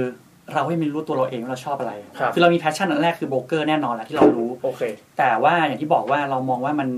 [0.54, 4.82] เราให้มันรู้ตัวเราเองว่าเราชอบอะไรครับอเรามี passion อันแรกคือโบรกเกอร์แน่นอนแหละที่เรารู้โอเค
[5.18, 6.90] แต่ว่าอย่างที่บอกว่าเรามองว่ามัน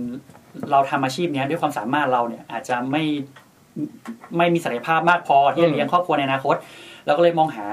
[0.71, 3.03] เราทำอาชีพเนี้ยด้วยความสามารถเราเนี่ยอาจจะไม่
[4.37, 6.55] ไม่มีศักยภาพมากพอที่จะเลี้ยงครอบครัวในอนาคต
[7.05, 7.65] เราก็เลยมองหา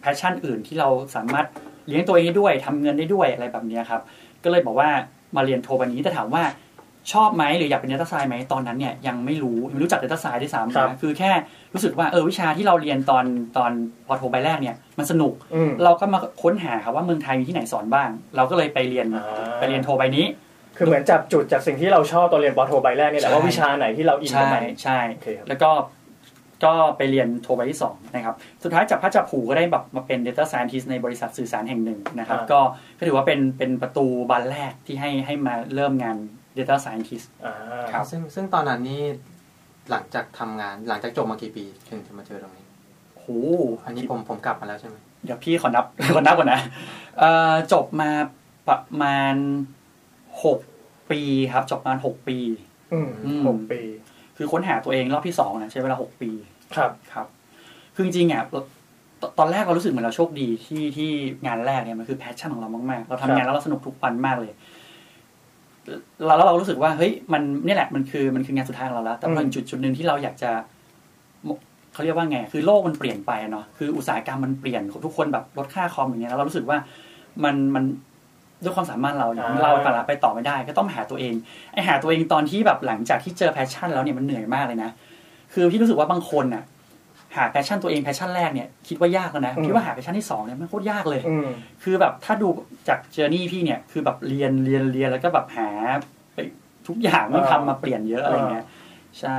[0.00, 1.46] แพชชั่นอื่นที่เราสามารถ
[1.88, 4.00] เลี้ยงตัวเองได้ด้วยทำเงินได้ด้วยอะไรแบบเนี้ยครับ
[4.44, 4.88] ก็เลยบอกว่า
[5.36, 6.44] มาเรียนโทแบบนี้แต่ถามว่า
[7.12, 11.30] ชอบไหมหรืออยากเป็น Data Science ไหมตอนนั้นเนี่ยยังไม่รู้ยังไม่รู้จัก Data Science ด้วยซ้ำครับนะคือแค่
[11.74, 13.24] รู้สึกว่าเออวิชาที่เราเรียนตอน
[13.56, 13.70] ตอน
[14.06, 19.24] พอโทใบแรกเนี่ยมันสนุกอืมเราก็มาค้นหาครับว่าเมืองไทยมีที่ไหนสอนบ้าง เราก็เลยไปเรียนอ่า
[19.58, 20.26] ไปเรียนโทใบนี้
[20.76, 25.70] คือเหมือนจับจุดจากสิ่งที่เราชอบตอนเรียนปอโทใบแรกนี่แหละใช่ว่าวิชาไหนที่เราอินกับใช่มันใช่โอเคครับแล้วก็
[26.64, 32.60] ก็ไปเรียนโทใบที่สองนะครับ สุดท้ายจับพระจับผูก็ได้แบบมาเป็น Data Scientist ในบริษัทสื่อสารแห่งหนึ่งนะครับอ่าก็
[32.98, 36.16] ก็ถือว่าเป็นเป็นประตูบานแรกที่ให้ให้มาเริ่มงาน
[36.58, 37.54] Data Scientist อ่า
[37.92, 39.02] ครับซึ่งซึ่งตอนนั้นนี่
[39.90, 42.64] หลังจากทำงานหลังจากจบมากี่ปีถึงจะมาเจอตรงนี้
[43.18, 43.26] โห
[43.84, 45.84] อันนี้ผมผมกลับมาแล้วใช่ไหมเดี๋ยวพี่ขอนับ
[46.14, 46.60] ขอนับก่อนนะ
[47.18, 48.10] เอ่อจบมา
[48.68, 49.34] ประมาณ
[50.44, 50.58] หก
[51.10, 51.20] ปี
[51.52, 52.38] ครับ จบประมาณหกปี
[52.92, 53.80] อืมอืมหกปี
[54.36, 56.30] คือค้นหาตัวเองรอบที่สองนะใช้เวลาหกปี
[56.76, 57.26] ครับครับ
[57.94, 58.54] คือจริงๆอะต
[59.20, 61.10] ตตอนแรกเรารู้สึกเหมือนเราโชคดีที่ที่
[61.46, 64.52] งานแรกเนี่ยมันคือ passion ของเรามากๆ เราทำงานแล้วเราสนุกทุกวันมากเลย
[66.26, 70.50] แล้วแล้วเรารู้สึกว่าเฮ้ยมันเนี่ยแหละมันคือมันคืองานสุดท้ายของเราแล้ว แต่พอถึงจุดจุดหนึ่งที่เราอยากจะ
[71.92, 76.78] เขาเรียกว่าไง คือโลกมันเปลี่ยนไปอะเนาะคืออุตสาหกรรมมันเปลี่ยนทุกคนแบบลดค่าคอมอย่างเงี้ยแล้วเรารู้สึกว่า
[77.44, 77.84] มันมัน
[78.62, 81.34] ด้วยความสามารถเราเนี่ยเราไปละไปต่อไม่ได้ ก็ต้องมาหาตัวเอง
[81.72, 84.90] ไอหาตัวเองตอนที่แบบหลังจากที่เจอ passion แล้วเนี่ยมันเหนื่อยมากเลยนะ
[85.54, 86.64] คือพี่รู้สึกว่าบางคนน่ะ
[87.36, 91.48] หา passion ตัวเอง passion แรกเนี่ยคิดว่ายากแล้วนะอืมพี่ว่าหา passion ที่สองเนี่ยมันโคตรยากเลยอืม
[91.82, 92.48] คือแบบถ้าดู
[92.88, 95.68] จาก journey พี่เนี่ยคือแบบเรียนเรียนเรียนแล้วก็แบบหา
[96.34, 96.38] ไป
[96.86, 98.66] ทุกอย่างมันอ่าทำมาเปลี่ยนเยอะอะไรเงี้ย
[99.20, 99.38] ใช่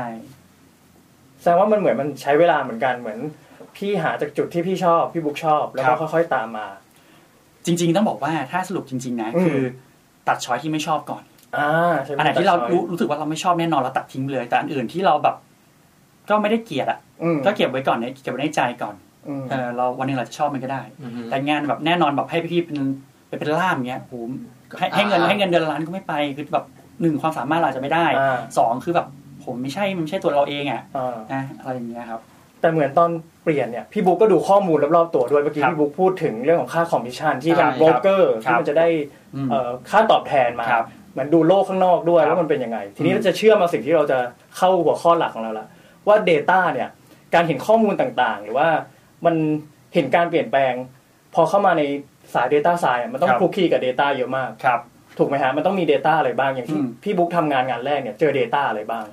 [1.41, 3.19] แสดงว่ามันเหมือนมันใช้เวลาเหมือนกันเหมือน
[3.75, 6.67] พี่หาจากจุดที่พี่ชอบ พี่บุ๊กชอบ แล้วครัก็บค่อย ๆ ตามมา
[7.67, 9.59] จริง ๆ ต้องบอกว่าถ้าสรุปจริง ๆ นะอืมคือ
[10.27, 11.23] ตัดช้อยที่ไม่ชอบก่อน
[11.57, 15.35] อ่าใช่อันไหนที่เรารู้รู้สึกว่าเราไม่ชอบแน่นอนเราตัดทิ้งไปเลย แต่อันอื่นที่เราแบบ
[16.29, 18.95] ก็ไม่ได้เกลียดอะอืมก็เก็บไว้ก่อนเนี่ยเก็บไว้ในใจก่อน
[19.27, 22.77] อืมเออเราวันหนึงเราจะชอบมันก็ได้อือฮึแต่งานแบบแน่นอนแบบให้พี่เป็น
[23.27, 24.13] ไปเป็นล่ามเงี้ยโห
[24.77, 26.65] ให้ให้เงินอ่าให้เงินเดือนละล้านก็ไม่ไปคือแบบ
[27.01, 29.07] หนึ่งความสามารถเราอาจจะไม่ได้อ่าสองคือแบบ
[29.45, 32.21] ผมไม่ใช่มันไม่ใช่ตัวเราเองอะอ่านะอะไรอย่างเงี้ยครับ
[32.61, 33.09] แต่เหมือนตอน
[33.43, 38.87] เปลี่ยนเนี่ยพี่บุ๊กก็ดูข้อมูลรอบๆตัวด้วยเมื่อกี้ครับพี่บุ๊กพูดถึงเรื่องของค่าคอมมิชชั่นที่ใช่ทางโบรกเกอร์ครัที่บมันจะได้
[39.35, 44.17] อืมเอ่อค่าตอบแทนมาครับเหมือนดูโลกข้างนอกด้วยครับว่ามันเป็นยังไง ทีนี้อืม เราจะเชื่อมมาสิ่งที่เราจะ
[44.57, 45.67] เข้าหัวข้อหลักของเราละ
[46.07, 46.89] ว่า Data เนี่ย
[47.33, 48.69] การเห็นข้อมูลต่างๆ หรือว่า
[49.25, 49.35] มัน
[49.93, 50.73] เห็นการเปลี่ยนแปลง
[51.33, 51.83] พอเข้ามาใน
[52.33, 54.79] สาย Data Science อะมันต้องครับ คลุกคลีกับ Data เยอะมาก ครับ
[55.17, 59.05] ถูกไหมฮะมันต้องมี Data อะไรบ้างอย่างที่อืม พี่บุ๊กทำงานงานแรกเนี่ยเจอ Data อะไรบ้าง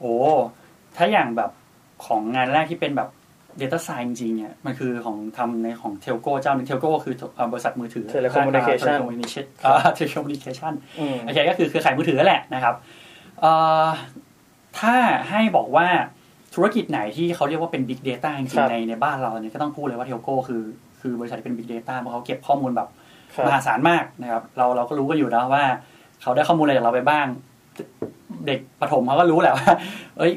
[0.00, 0.14] โอ้
[0.96, 1.50] ถ้าอย่างแบบ
[2.06, 3.08] ของงานแรกที่เป็นแบบ
[3.60, 12.74] Data Science จริงๆเนี่ยมันคือของทำในของ Telco เจ้าหนึ่ง Telco คือเอ่อบริษัทมือถือ Telecommunication เทเลคอมมิวนิเคชันอ่า Telecommunication อืมโอเคก็คือเครือข่ายมือถือนั่นแหละนะครับ
[13.40, 13.52] เอ่
[13.84, 13.86] อ
[14.80, 14.94] ถ้า
[15.30, 15.86] ให้บอกว่า
[16.54, 20.62] ธุรกิจไหนที่เขาเรียกว่าเป็น Big Data จริงๆครับในในบ้านเราเนี่ยก็ต้องพูดเลยว่า Telco คือ
[21.00, 22.88] คือบริษัทที่เป็น Big Data เพราะเขาเก็บข้อมูลแบบ
[23.34, 25.64] ครับมหาศาลมากนะครับเราเราก็รู้กันอยู่นะว่า
[26.22, 27.26] เขาได้ข้อมูลอะไรจากเราไปบ้าง
[28.46, 29.72] เด็กประถมเขาก็รู้แหละว่า
[30.18, 30.32] เอ้ย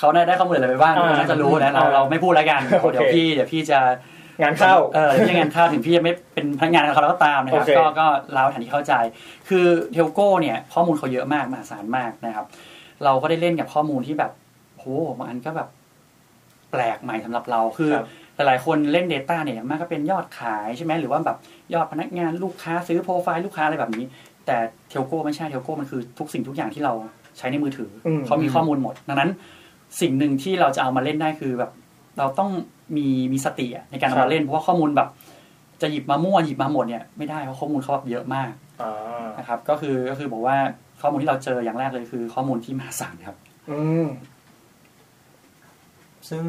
[0.00, 3.78] เขาได้ได้ข้อมูลอะไรไปบ้างอ่าน่าจะรู้นะเราอ่าเราไม่พูดแล้วกันโอเคเดี๋ยวพี่เดี๋ยวพี่จะ
[4.42, 8.92] งานเข้าเออเดี๋ยวพี่จะงานเข้าถึงพี่จะไม่เป็นพนักงานของเขาแล้วก็ตามนะครับโอเคก็ก็เราฐานที่เข้าใจ
[9.48, 12.46] คือ Telco เนี่ยข้อมูลเขาเยอะมากมหาศาลมากนะครับ
[13.04, 14.32] เราก็ได้เล่นกับข้อมูลที่แบบ
[14.76, 14.84] โห
[15.18, 15.68] บางอันก็แบบ
[16.70, 21.36] แปลกใหม่สำหรับเราคือครับหลายๆคนเล่น Data เนี่ยอย่างมากก็เป็นยอดขายใช่ไหมหรือว่าแบบ
[21.74, 24.04] ยอดพนักงานลูกค้าซื้อโปรไฟล์ลูกค้าอะไรแบบนี้
[24.46, 24.56] แต่
[24.88, 26.92] Telco ไม่ใช่ Telco มันคือทุกสิ่งทุกอย่างที่เรา
[27.38, 29.30] ใช้ในมือถืออมเขามีข้อมูลหมด ดังนั้น
[30.00, 31.70] สิ่งหนึ่งที่เราจะเอามาเล่นได้คือแบบ
[32.18, 32.50] เราต้อง
[32.96, 35.08] มีมีสติอะในการเอามาเล่นเพราะว่าข้อมูลแบบ
[35.82, 38.50] จะหยิบมามั่วหยิบมาหมดเนี่ยไม่ได้เพราะข้อมูลเขาแบบเยอะมาก
[38.82, 40.56] อ่านะครับ ก็คือก็คือบอกว่า
[41.00, 43.36] ข้อมูลที่เราเจออย่างแรกเลยคือ ข้อมูลที่มหาศาลครับ
[43.70, 44.06] อืม
[46.28, 46.44] ซึ่ง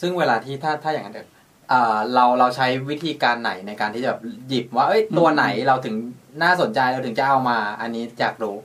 [0.00, 1.28] ซึ่งเวลาที่ถ้าถ้าอย่างนั้นเถอะ
[1.72, 4.12] อ่าเราเราใช้วิธีการไหนในการที่จะ
[4.48, 5.94] หยิบว่าเอ้ยตัวไหนเราถึง
[6.42, 8.56] น่าสนใจเราถึงจะเอามา อันนี้อยากรู้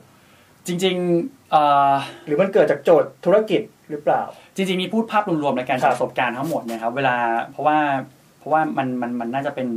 [0.66, 1.92] จริงๆเอ่อ
[2.26, 4.22] หรือมันเกิดจากโจทย์ธุรกิจ หรือเปล่า
[4.56, 7.16] จริงๆมีพูดภาพรวมๆในการครับประสบการณ์ทั้งหมดเนะครับ เวลา
[7.50, 7.78] เพราะว่า
[8.38, 9.68] เพราะว่ามันมันมันน่าจะเป็น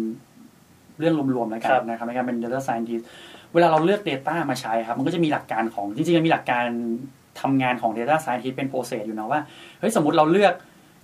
[0.99, 3.05] เรื่องรวมๆแล้วกันนะครับในการเป็น data scientist
[3.53, 6.65] เวลาเราเลือก Data มาใช้ครับ มันก็จะมีหลักการของจริงๆมันมีหลักการ
[7.41, 9.41] ทำงานของ Data Scientist เป็น process อยู่นะว่า
[9.79, 10.53] เฮ้ยสมมติเราเลือก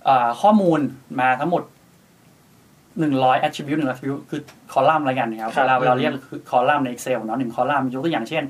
[0.04, 0.80] เออข้อมูล
[1.20, 1.62] มาทั้งหมด
[3.00, 4.40] หนึ่งร้อย attribute หนึ่ง attribute คือ
[4.72, 8.42] คอลัมน์อะไรกันนะครับครับเวลาเวลาเรียกคือคอลัมน์ใน Excel เนาะหนึ่งคอลัมน์ยกตัวอย่างเช่น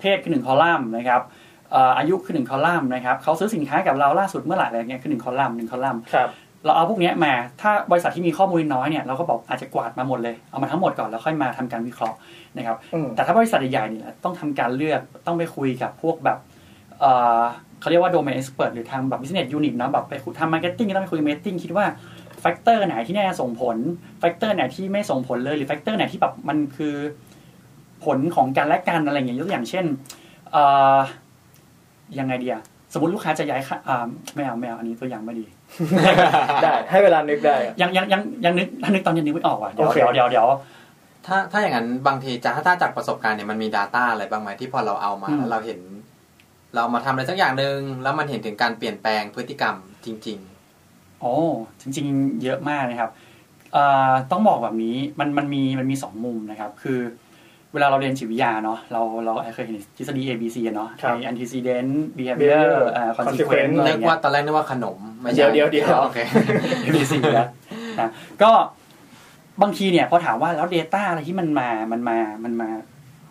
[0.00, 6.30] เพศคือหนึ่งคอลัมน์นะครับเอ่ออายุคือหนึ่งคอลัมน์นะครับเขาซื้อสินค้ากับเราล่าสุดเมื่อไหร่อะไรเงี้ยคือหนึ่งคอลัมน์หนึ่งคอลัมน์ครับ
[6.64, 12.18] เราเอาพวกเนี้ยมา ถ้าบริษัทที่มีข้อมูลน้อยเนี่ยเราก็บอกอาจจะกวาดมาหมดเลย เอามาทั้งหมดก่อนแล้วค่อยมาทำการวิเคราะห์
[12.56, 16.38] นะครับอืมแต่ถ้าบริษัทใหญ่ๆเนี่ยต้องทำการเลือก ต้องไปคุยกับพวกแบบ
[17.00, 17.42] เอ่อ
[17.80, 21.86] เขาเรียกว่า domain expert หรือทางแบบ business unit เนอะแบบไปคุยทำ marketing ก็ต้องไปคุย marketing คิดว่า
[22.40, 23.76] factor ไหนที่น่าจะส่งผล
[24.20, 26.94] factor ไหนที่ไม่ส่งผลเลย หรือ factor ไหนที่แบบมันคือ
[28.04, 29.84] ผลของการและกันอะไรอย่างเงี้ยยกตัวอย่างเช่น
[30.52, 30.62] เอ่
[30.94, 30.96] อ
[32.18, 32.56] ยังไงเดีย
[32.92, 35.46] สมมติลูกค้าจะย้ายค่าอ่าไม่เอาไม่เอาอันนี้ตัวอย่างไม่ดี
[36.62, 40.48] ได้ให้เวลานึกได้อะยังยังยังยังนึกถ้านึกตอนยังนึกไม่ออกว่ะเดี๋ยวโอเคเดี๋ยวเดี๋ยวเดี๋ยว
[41.26, 45.80] ถ้าถ้าอย่างนั้นบางทีจะถ้าถ้าจากประสบการณ์เนี่ยมันมี Data อะไรบ้างไหมที่พอเราเอามาอืมแล้วเราเห็น
[46.74, 49.74] เรามาทำอะไรสักอย่างหนึ่งแล้วมันเห็นถึงการเปลี่ยนแปลงพฤติกรรม
[50.06, 50.40] จริง
[51.22, 51.34] โอ้
[51.80, 53.10] จริง ๆ เยอะมากนะครับ
[53.72, 56.98] เอ่อต้องบอกแบบนี้มันมันมีมันมีสองมุมนะครับ คือ
[57.72, 66.18] เวลาเราเรียนจิตวิทยาเนาะเราเราเคยเห็นทฤษฎี A B C อะเนาะครับไอ้ antecedent behavior behavior เอ่อ consequence consequence ๆอะไรนึกเงี้ว่ายตอนแรกนึกว่าขนมไม่ใช่เดี๋ยวเดี๋ยวเดี๋ยวโอเค
[66.84, 67.48] A B C นะ
[68.00, 68.10] นะ
[68.42, 68.50] ก็
[69.62, 72.68] บางทีเนี่ยพอถามว่าแล้ว Data อะไรที่มันมามันมามันมา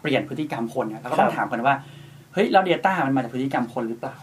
[0.02, 1.76] เปลี่ยนพฤติกรรมคนเนี่ยเราก็ต้องครับถามกันว่า
[2.34, 4.15] เฮ้ยแล้ว Data มันมาจากพฤติกรรมคนหรือเปล่า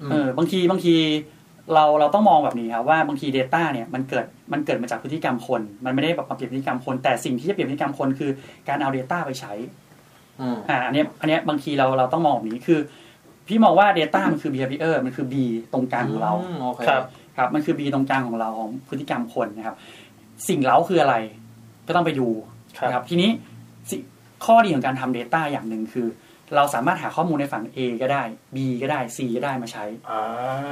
[0.00, 0.94] อืมเออบางทีบางที
[1.74, 8.30] เราเราต้องมองแบบนี้ครับว่าบางที Data เนี่ยมันเกิดมันเกิดมาจากพฤติกรรมคน มันไม่ได้แบบมาเปลี่ยนพฤติกรรมคน แต่สิ่งที่จะเปลี่ยนพฤติกรรมคนคือ
[8.68, 9.52] การเอา Data ไปใช้
[10.40, 12.80] อืมอ่าอันเนี้ยอันเนี้ยบางทีเราเราต้องมองแบบนี้คือ
[13.48, 15.34] พี่มองว่า Data มันคือ behavior มันคือ B
[15.72, 17.02] ตรงกลางของเรามโอเคครับ
[17.36, 19.76] ครับมันคือ B ตรงกลางของเราของพฤติกรรมคนนะครับ
[20.48, 21.14] สิ่งเล้าคืออะไร
[21.86, 22.28] ก็ต้องไปดู
[22.78, 23.30] ครับนะครับ ทีนี้
[23.90, 23.96] สิ
[24.44, 26.06] ข้อดีของการทำ Data อย่างหนึ่งคือ
[26.56, 28.22] เราสามารถหาข้อมูลในฝั่ง A ก็ได้
[28.54, 30.22] B ก็ได้ C ก็ได้มาใช้อ่า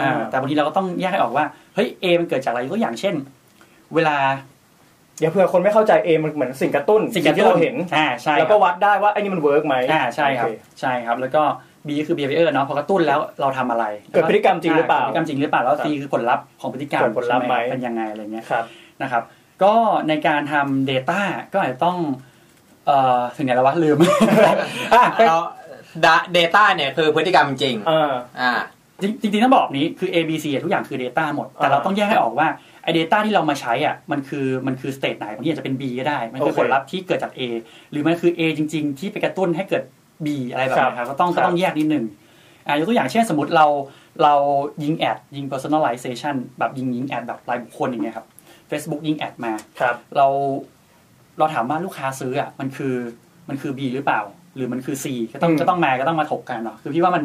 [0.00, 3.14] อ่าแต่บางทีเราก็ต้องแยกให้ออกว่าเฮ้ย A มันเกิดจากอะไรยกตัวอย่างเช่น
[3.94, 4.16] เวลา
[5.18, 11.42] เดี๋ยวเผื่อคนไม่เข้าใจเอมันเหมือนสิ่งกระตุ้นสิ่งกระที่ตุ้นเราเห็นอ่าใช่แล้วก็วัดได้ว่าไอ้นี่มันเวิร์กไหมอ่าใช่ครับโอเใช่ครับ แล้วก็
[11.86, 18.64] B ก็คือ behavior เนาะพอกระตุ้นแล้วเราทำอะไร เกิดพฤติกรรมจริงหรือเปล่าพฤติกรรมจริงหรือเปล่าแล้วครับ C คือผลลัพธ์ของพฤติกรรมเกิดผลลัพธ์ไหมใช่เป็นยังไงอะไรเงี้ยครับ
[19.02, 19.22] นะครับ
[19.62, 19.74] ก็
[20.08, 21.20] ในการทำ Data
[21.52, 21.98] ก็อาจจะต้อง
[22.86, 28.52] เอ่อถึงไหนแล้ววะลืมอะไปเรา Data เนี่ยคือพฤติกรรมจริงอ่าอ่า
[29.02, 32.48] จริงจริงๆต้องบอกนี้คือ A B C อะทุกอย่างคือ Data หมด แต่อ่าเราต้องแยกให้ออกว่า
[32.82, 37.40] ไอ้ Data ที่เรามาใช้อะมันคือมันคือ state ไหนบางทีอาจจะเป็น B ก็ได้ มันคือโอเคผลลัพธ์ที่เกิดจาก A
[37.90, 39.82] หรือมันคือ A จริง ๆ ที่ไปกระตุ้นให้เกิด
[40.24, 42.04] B อะไรแบบนี้ครับก็ต้องครับก็ต้องแยกนิดนึง
[42.66, 43.66] อ่ายกตัวอย่างเช่นสมมติเรา
[44.22, 44.34] เรา
[44.82, 48.26] ยิง ad ยิง personalization แบบยิงยิง ad แบบรายบุคคลอย่างเงี้ยครับ
[48.70, 50.26] Facebook ยิง ad มาครับเรา
[51.38, 52.94] เราถามว่าลูกค้าซื้ออะมันคือ
[53.48, 54.20] มันคือ B หรือเปล่า
[54.56, 57.24] หรือมันคือ C ก็ต้องอืมก็ต้องมาก็ต้องมาถกกันเนาะคือพี่ว่ามัน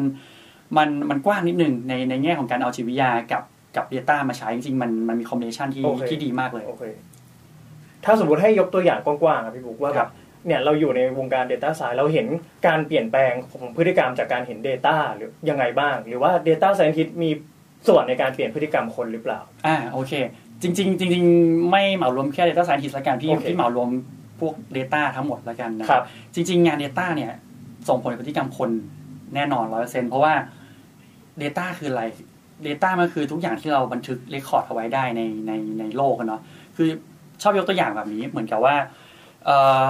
[0.76, 3.42] มันมันกว้างนิดนึงในในแง่ของการเอาจิตวิทยากับ
[3.76, 6.82] กับ Data มาใช้จริงๆมันมันมีคอมบิเนชันที่โอเคที่ดีมากเลยโอเค
[8.04, 10.10] ถ้าสมมติให้ยกตัวอย่างกว้างๆอะพี่บุ๊กว่าคแบรับบ
[10.46, 12.26] เนี่ยเราอยู่ในวงการ Data Science เราเห็น
[12.66, 17.30] การเปลี่ยนแปลงของพฤติกรรมจากการเห็น Data หรือยังไงบ้าง หรือว่า Data Scientist มี
[17.88, 20.12] ส่วนในการเปลี่ยนพฤติกรรมคนหรือเปล่า อ่าโอเค
[20.62, 23.88] จริง ๆ จริง ๆ ไม่เหมารวมแค่ Data Scientist ละกันพี่โอเคพี่เหมารวม
[24.42, 27.32] พวก Data ทั้งหมดละกันนะครับ จริง ๆ งาน Data เนี่ย
[27.88, 28.70] ส่งผลกับพฤติกรรมคน
[29.34, 30.34] แน่นอนร้อยเปอร์เซ็นเพราะว่า
[31.42, 32.02] Data คืออะไร
[32.66, 36.40] Data มันคือทุกอย่างที่เราบันทึกเรคคอร์ดเอาไว้ได้ในในในโลกอะเนาะ
[36.76, 36.88] คือ
[37.42, 38.74] ชอบยกตัวอย่างแบบนี้เหมือนกับว่า
[39.44, 39.88] เอ่อ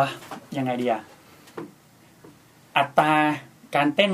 [0.58, 1.02] ยังไงดีอะ
[2.76, 3.12] อัตรา
[3.76, 4.12] การเต้น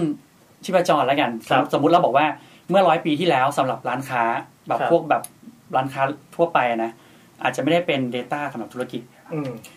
[0.65, 2.27] ชีพจรแล้วกันครับสมมุติเราบอกว่า
[2.71, 4.23] เมื่อร้อยปีที่แล้วสำหรับร้านค้า
[4.69, 5.23] แบบครับพวกแบบ
[5.77, 6.03] ร้านค้า
[6.37, 6.91] ทั่วไปอะนะ
[7.43, 9.18] อาจจะไม่ได้เป็น Data สำหรับธุรกิจอืม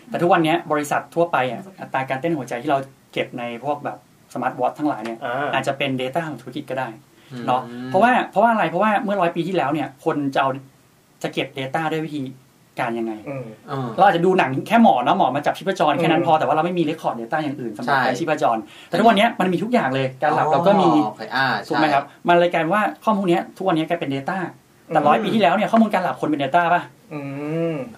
[0.08, 2.78] แต่ทุกวันนี้บริษัททั่วไปอะอัตราการเต้นหัวใจที่เรา
[3.12, 3.98] เก็บในพวกแบบ
[4.34, 6.88] smart watch ทั้งหลายเนี่ยอ่าอาจจะเป็น Data ของธุรกิจก็ได้
[7.32, 10.50] อืมเนาะเพราะว่าเพราะว่าอะไรเพราะว่าเมื่อร้อยปีที่แล้วเนี่ย คนจะเอา
[11.22, 12.22] จะเก็บ Data ด้วยวิธี
[12.80, 18.56] การยังไงอืมอืมเราอาจจะดูหนังแค่หมอเนาะหมอมาจับชีพจรแค่นั้นอืมพอแต่ว่าเราไม่มี record Data อย่างอื่นสำหรับใช่การชีพจร
[18.88, 24.38] แต่ทุกวันนี้มันมีทุกอย่างเลยการหลับเราก็มีอ๋อโอเคอ่าถูกไหมครับมันเลยกลายเป็นว่าข้อมูลเนี้ยทุกวันนี้กลายเป็น Data
[24.88, 27.01] แต่ร้อยปีที่แล้วเนี่ยข้อมูลการหลับคนเป็น Data ป่ะอืม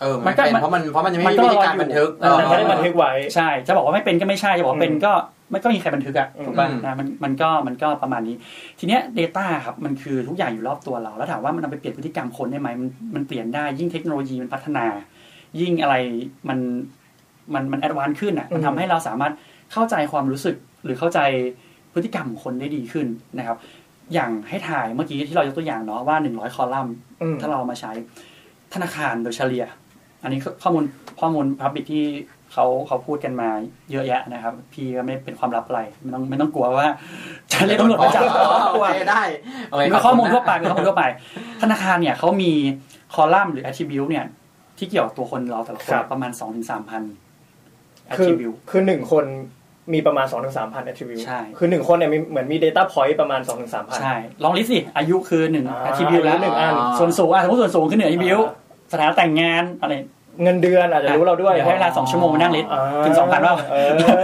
[0.00, 5.12] เออมัมันนก็เป็นมันเพราะมันเพราะมันยังไม่มันมีก็วิธีการรออยู่บันทึกเออมันไม่ได้บันทึกไว้ใช่จะบอกว่าไม่เป็นก็ไม่ใช่จะบอกว่าเป็นอืมก็
[5.50, 8.37] ไม่ก็มีใครบันทึกอะอืมถูกป่ะอืมนะมันมันก็มันก็ประมาณนี้
[8.79, 14.87] ทีเนี้ย Data ครับมันคือทุกอย่างอยู่รอบตัวเรา แล้วถามว่ามันนำไปเปลี่ยนพฤติกรรมคนได้ไหมมันมันเปลี่ยนได้ยิ่งเทคโนโลยีมันพัฒนา
[15.61, 15.94] ยิ่งอะไร
[16.48, 16.59] มัน
[17.55, 19.33] มันมัน advance ขึ้นอะมันทำให้เราสามารถ
[19.72, 21.20] เข้าใจความรู้สึกหรือเข้าใจ
[21.94, 23.07] พฤติกรรมของคนได้ดีขึ้น
[23.38, 23.57] นะครับ
[24.14, 27.92] อย่างให้ถ่ายเมื่อกี้ที่เรายกตัวอย่างเนาะว่าหนึ่งร้อยคอลัมน์อืมถ้าเราเอามาใช้
[28.75, 29.65] ธนาคารโดยเฉลี่ย
[30.23, 30.85] อันนี้ข้อมูล
[31.21, 32.05] ข้อมูล public ที่
[32.53, 33.49] เขาเขาพูดกันมา
[33.91, 36.89] เยอะแยะนะครับ พี่ก็ไม่เป็นความลับอะไรไม่ต้องไม่ต้องกลัวว่า
[37.51, 38.23] จะเรียกตำรวจมาจับ
[38.73, 39.23] โอเคได้
[39.71, 41.05] โอเคขอบคุณนะมีข้อมูลทั่วไปมีข้อมูลทั่วไป
[41.63, 42.53] ธนาคารเนี่ยเขามี
[43.15, 44.25] คอลัมน์หรือ attribute เนี่ย
[44.79, 47.03] ที่เกี่ยวกับตัวคนเราแต่ละคนครับประมาณสองถึงสามพัน
[48.19, 49.25] คือ attribute คือหนึ่งคน
[49.95, 58.49] มีประมาณ2อถึงสามพัน attribute ใช่ คือหนึ่งคนเนี่ยมีเหมือนมี data point ประมาณ2ถึงสามพัน ใช่ ลอง list สิ อายุคือหนึ่งอ่า attribute แล้วอายุหนึ่งอัน ส่วนสูงอะสมมติส่วนสูงคือหนึ่ง attribute
[58.92, 59.92] สถานะแต่งงานอะไร
[60.42, 63.77] เงินเดือนอาจจะรู้เราด้วยเดี๋ยวให้เวลาสองชั่วโมงมานั่ง list อ่าถึงสองพันว่าเอ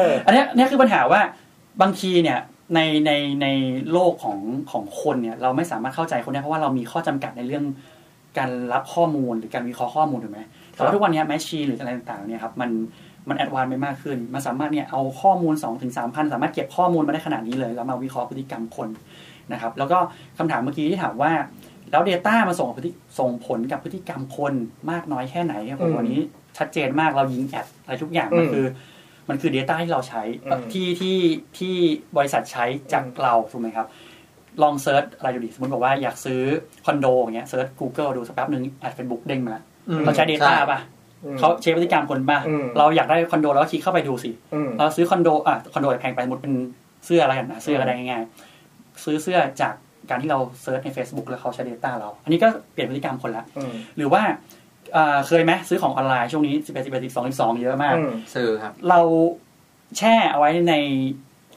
[0.09, 1.21] ออันเนี้ยเนี่ยคือปัญหาว่า
[1.83, 2.39] บางทีเนี่ย
[2.75, 3.47] ในในใน
[3.93, 4.39] โลกของ
[4.71, 7.65] ของคนเนี่ยเราไม่สามารถเข้าใจคนได้เพราะว่าเรามีข้อจำกัดในเรื่อง
[8.39, 10.41] การรับข้อมูลหรือการวิเคราะห์ข้อมูลถูกไหม
[10.73, 12.71] แต่ว่าทุกวันเนี้ย machine หรืออะไรต่างๆเนี่ยครับมัน
[13.29, 18.89] มัน advance ไปมากขึ้น มันสามารถเนี่ยเอาข้อมูล2ถึงสามพันสามารถเก็บข้อมูลมาได้ขนาดนี้เลย แล้วมาวิเคราะห์พฤติกรรมคน
[19.53, 19.99] นะครับ แล้วก็
[20.39, 21.33] คำถามเมื่อกี้ที่ถามว่า
[21.91, 24.55] แล้ว Data มาส่งกับพฤติส่งผลกับพฤติกรรมคน
[24.91, 26.21] มากน้อยแค่ไหนครับผมอืมวันนี้
[26.59, 28.67] ชัดเจนมากเรายิง ad อะไรทุกอย่างมันอืมคือ
[29.29, 31.19] มันคือ Data ที่เราใช้อืมที่ที่
[31.59, 31.75] ที่
[32.17, 33.87] บริษัทใช้จากอืมเราถูกไหมครับ
[34.63, 36.41] ลอง search อะไรดูดิสมมติบอกว่าอยากซื้อ
[36.87, 40.81] คอนโดอย่างเงี้ยเซิร์ช Google ดูสักแป๊บหนึ่ง ad Facebook เด้งมาแล้วอืมเขาใช้ Data ใช่ป่ะ
[41.25, 46.55] อืมเขาเช็คพฤติกรรมคนป่ะอืมเราอยากได้คอนโดเราก็คลิกเข้าไปดูสิอืมเราซื้อคอนโดอะคอนโดแพงไปสมมติเป็น
[47.05, 49.75] เสื้ออะไรกันนะเสื้ออะไรง่ายๆซื้อเสื้อจาก
[50.11, 54.23] การที่เรา search ใน Facebook แล้วเขาใช้ Data เรา อันนี้ก็เปลี่ยนพฤติกรรมคนละอืมหรือว่า
[54.93, 59.01] เอ่อเคยไหมซื้อของออนไลน์ช่วงนี้11 11 12 12เยอะมากอืมซื้อครับ เรา
[59.99, 60.75] แช่เอาไว้ใน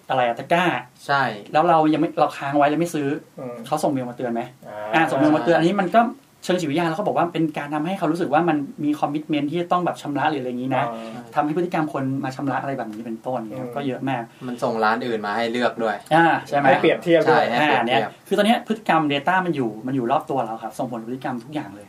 [0.09, 0.65] อะไรอะตะกร้า
[1.07, 3.07] ใช่ แล้วเรายังไม่เราค้างไว้แล้วไม่ซื้อ
[3.39, 6.01] อืมเขาส่งเมลมาเตือนไหมอ่าอ่าส่งเมลมาเตือนอันนี้มันก็
[6.43, 21.87] เชิงจิตวิทยาแล้วเขาบอกว่าเป็นการทำให้เขารู้สึกว่ามันมีคอมมิชเมนที่จะต้องแบบชำระหรืออะไรอย่างนี้นะอ่าทำให้พฤติกรรมคนมาชำระอะไรแบบนี้เป็นต้นเนี่ยอืมก็เยอะมาก มันส่งร้านอื่นมาให้เลือกด้วยอ่าใช่ไหมให้เปรียบเทียบด้วยใช่ให้อ่าเปรีเนี่ยยบเทียบคือตอนเนี้ยพฤติกรรม Data มันอยู่มันอยู่รอบตัวเราครับ ส่งผลพฤติกรรมทุกอย่างเลย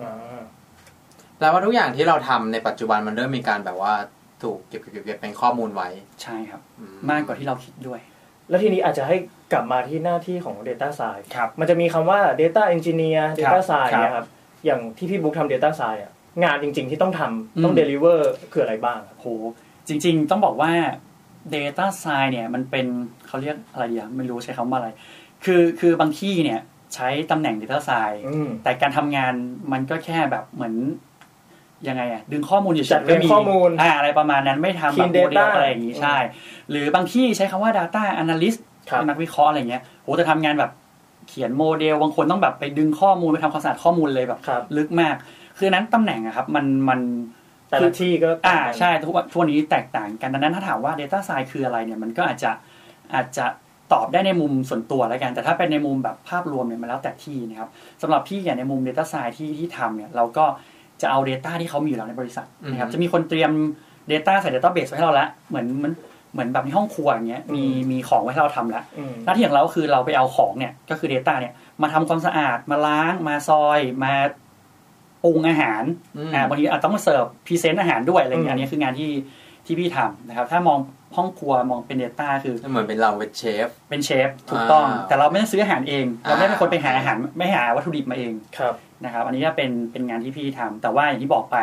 [0.00, 0.40] อ่า
[1.38, 3.92] แปลว่าทุกอย่างที่เราทำในปัจจุบันมันเริ่มมีการแบบว่า
[4.42, 5.88] ถูกเก็บเก็บเก็บเก็บเป็นข้อมูลไว้
[6.22, 8.00] ใช่ครับอืมากกว่าที่เราคิดด้วย
[8.50, 9.16] แล้วทีนี้อาจจะให้
[9.52, 14.26] กลับมาที่หน้าที่ของ Data Science ครับมันจะมีคำว่า Data Engineer ครั Data บ Science ครับเนี่ยครับ
[14.64, 16.12] อย่างที่พี่บุ๊กทำ Data Science อะ
[16.44, 18.18] งานจริง ๆ ที่ต้องทำต้องอืม Deliver
[18.52, 19.26] คืออะไรบ้างครับโห
[19.88, 20.72] จริง ๆ ต้องบอกว่า
[21.54, 22.86] Data Science เนี่ยมันเป็น
[23.26, 24.88] เขาเรียกอะไรดีอะไม่รู้ใช้คำว่าอะไร
[25.44, 26.60] คือคือบางที่เนี่ย
[26.94, 29.32] ใช้ตำแหน่ง Data Science อืมแต่การทำงาน
[29.72, 30.74] มันก็แค่แบบเหมือน
[31.88, 36.16] ยังไงอะดึงข้อมูลอยู่จัดเรียงข้อมูลอ่าอะไรประมาณนั้นไม่ทำแบบ Clean โมเดล data อะไรอย่างนี้ใช่
[36.70, 40.70] หรือบางที่ใช้คำว่า Data Analyst ครับเป็นนักวิเคราะห์อะไรเงี้ยโหแต่ทำงานแบบ
[41.28, 45.14] เขียนโมเดลบางคนต้องแบบไปดึงข้อมูลไปทำความสะอาดข้อมูลเลยแบบครับลึกมาก
[45.58, 47.00] คือนั้นตำแหน่งอะครับ มันมัน
[47.70, 52.50] แต่ละที่ก็อ่าต่งกันใช่ทุกวันทุกวันนี้แตกต่างกันดังนั้นถ้าถามว่า Data Science คืออะไรเนี่ยมันก็อาจจะ
[53.14, 53.46] อาจจะ
[53.92, 57.70] ตอบได้ในมุมส่วนตัวแล้วกัน แต่ถ้าเป็นในมุมแบบภาพรวมเนี่ยมันแล้วแต่ที่นะครับ
[58.02, 60.44] สำหรับพี่อย่างในมุม Data Science ที่ที่ทำเนี่ยเราก็
[61.02, 63.52] จะเอา Data ที่เขามีอยู่แล้วในบริษัทนะครับอืมจะมีคนเตรียม
[64.12, 65.94] Data ใส่ Database ไว้ให้เราแล้วเหมือนเหมือน
[66.32, 74.12] เหมือนแบบในห้องครัวอย่างเงี้ยมีมีของไว้ให้เราทำแล้วอืมหน้าที่ของเราก็คือเราไปเอาของเนี่ยก็คือ Data เนี่ยมาทำความสะอาดมาล้างมาซอยมา
[75.24, 75.82] ปรุงอาหาร
[76.16, 79.10] อืมอ่าบางทีอาจต้องมาเสิร์ฟ present อาหารด้วยอะไรอย่างเงี้ยอืมอันนี้คืองานที่
[79.66, 80.78] ที่พี่ทำนะครับ ถ้ามอง
[81.16, 91.56] ห้องครัวมองเป็น Data คือเหมือนเป็นเราเป็นเชฟเป็นเชฟถูกต้องอ่าแต่เราไม่ได้ซื้ออาหารเอง เราไม่ได้เป็นคนไปหาอ่าอาหารไม่หาวัตถุดิบมาเองครับ นะครับ อันนี้ก็เป็นเป็นงานที่พี่ทำแต่ว่าอย่างที่บอกไป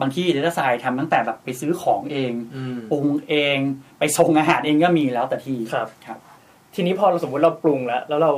[0.00, 3.56] บางที่ Data Science ทำตั้งแต่แบบไปซื้อของเองอืมปรุงเอง
[3.98, 6.18] ไปส่งอาหารเองก็มีแล้วแต่ที่ครับครับ
[6.74, 8.32] ทีนี้พอเราสมมติเราปรุงแล้ว แล้วเรา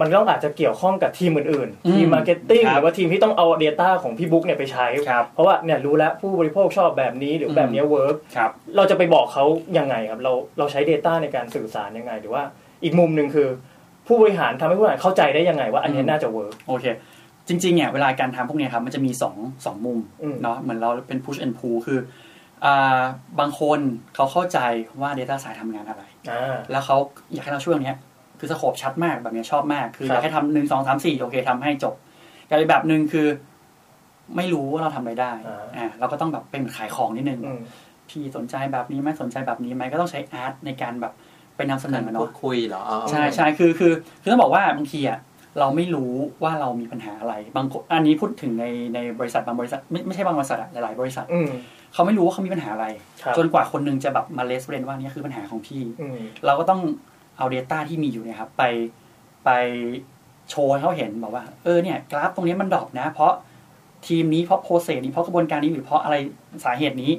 [0.00, 9.44] มันก็อาจจะเกี่ยวข้องกับทีมอื่นอืมๆทีม marketing ครับหรือว่าทีมที่ต้องเอา Data ของพี่บุ๊กเนี่ยไปใช้ครับเพราะว่าเนี่ยรู้แล้วผู้บริโภคชอบแบบนี้หรือแบบเนี้ย work ครับเราจะไปบอกเขา
[9.78, 12.42] ยังไงครับ เราเราใช้ Data ในการสื่อสารยังไง หรือว่า
[12.84, 13.48] อีกมุมหนึ่งคือ
[14.06, 16.84] ผู้บริหารทำให้ผู้บริหารเข้าใจได้ยังไงว่าอันเนี้ยอืมน่าจะ work โอเค
[17.48, 21.98] จริงๆเนี่ยเวลาการทำพวกเนี้ยครับมันจะมีสองสองมุมอืมเนาะเหมือนเราเป็น push and pull คือ
[22.64, 23.02] อ่า
[23.40, 23.78] บางคน
[24.14, 24.58] เขาเข้าใจ
[25.00, 26.96] ว่า Data สายทำงานอะไรอ่าแล้วเขา
[27.32, 27.98] อยากให้เราช่วยตรงเนี้ย
[28.38, 31.94] คือ scope ชัดมากแบบเนี้ยชอบมาก คือครับอยากให้ทำหนึ่งสองสามสี่โอเคทำให้จบ
[32.48, 33.26] กับอีกแบบหนึ่งคือ
[34.36, 35.32] ไม่รู้ว่าเราทำอะไรได้
[35.76, 37.60] อ่าเราก็ต้องแบบเป็นขายของนิดนึงอืม
[38.08, 41.12] พี่สนใจแบบนี้ไหมสนใจแบบนี้ไหมก็ต้องใช้อาร์ตในการแบบ
[41.56, 45.18] ไปนำเสนการอพูเนาะดคุยเหรออ๋อใช่ใช่คือคือคือต้องบอกว่าบางทีอะ
[45.60, 51.48] เราไม่รู้ว่าเรามีปัญหาอะไร บางคนอันนี้พูดถึงในในบริษัทบางบริษัทไม่ไม่ใช่บางบริษัทอะหลายๆบริษัทอืม
[51.92, 52.86] เขาไม่รู้ว่าเขามีปัญหาอะไร
[53.22, 56.80] ครับจนกว่าคนหนึงจะแบบมาเลสเรนว่านี่คือปัญหาของพี่อืมเราก็ต้อง
[57.36, 58.62] เอา Data ที่มีอยู่เนี่ยครับ ไป
[59.44, 59.50] ไป
[60.50, 63.32] โชว์ให้เขาเห็นบอกว่า เออเนี่ยกราฟตรงนี้มันดรอปนะ เพราะ
[64.06, 66.16] ทีมนี้เพราะโปรเซสนี้เพราะกระบวนการนี้หรือเพราะอะไร
[66.64, 67.12] สาเหตุนี้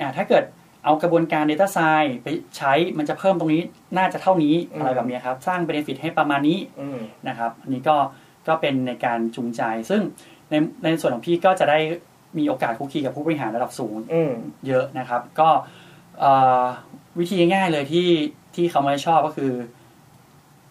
[0.00, 0.44] อ่าถ้าเกิด
[0.84, 3.62] เอากระบวนการ Data Science ไปใช้มันจะเพิ่มตรงนี้
[3.96, 7.96] น่าจะเท่านี้อืมอะไรแบบเนี้ยครับ สร้าง Benefit ให้ประมาณนี้อืมนะครับ อันนี้ก็
[8.48, 10.02] ก็เป็นในการจูงใจ ซึ่ง
[10.50, 11.78] ในในส่วนของพี่ก็จะได้
[12.38, 14.32] มีโอกาสคุกคีกับผู้บริหารระดับสูงอืม
[14.66, 15.48] เยอะนะครับ ก็
[16.20, 16.64] เอ่อ
[17.18, 18.08] วิธีง่ายๆเลยที่
[18.54, 19.52] ที่เขาไม่ชอบก็คือ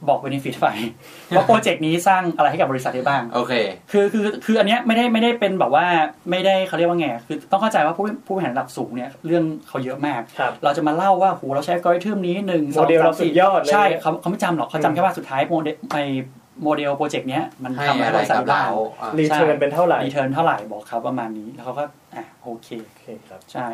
[0.08, 0.68] บอก benefit ไป
[1.36, 3.54] ว่าโปรเจกต์นี้สร้างอะไรให้กับบริษัทได้บ้าง โอเค
[3.92, 5.86] คือคือคืออันเนี้ยไม่ได้ไม่ได้เป็นแบบว่า
[6.30, 15.98] ไม่ได้เขาเรียกว่าไง คือต้องเข้าใจว่าผู้ผู้บริหารระดับสูงเนี่ยเรื่องเขาเยอะมากครับเราจะมาเล่าว่าโหเราใช้กริทึมนี้หนึ่งสองโมเดลเราสุดยอดเลยใช่เขาเขาไม่จำหรอกอืมเขาจำแค่ว่าสุดท้ายโมเดลไอ
[16.64, 21.84] โมเดลโปรเจกต์เนี้ยมันให้ทำให้อะไรบริษัทกับเราได้อะ return เป็นเท่าไหร่ return เท่าไหร่บอกเขาประมาณนี้แล้วเขาก็
[22.16, 23.68] อะโอเคโอเคครับใช่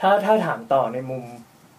[0.00, 1.24] ถ้าถ้าถามต่อในมุม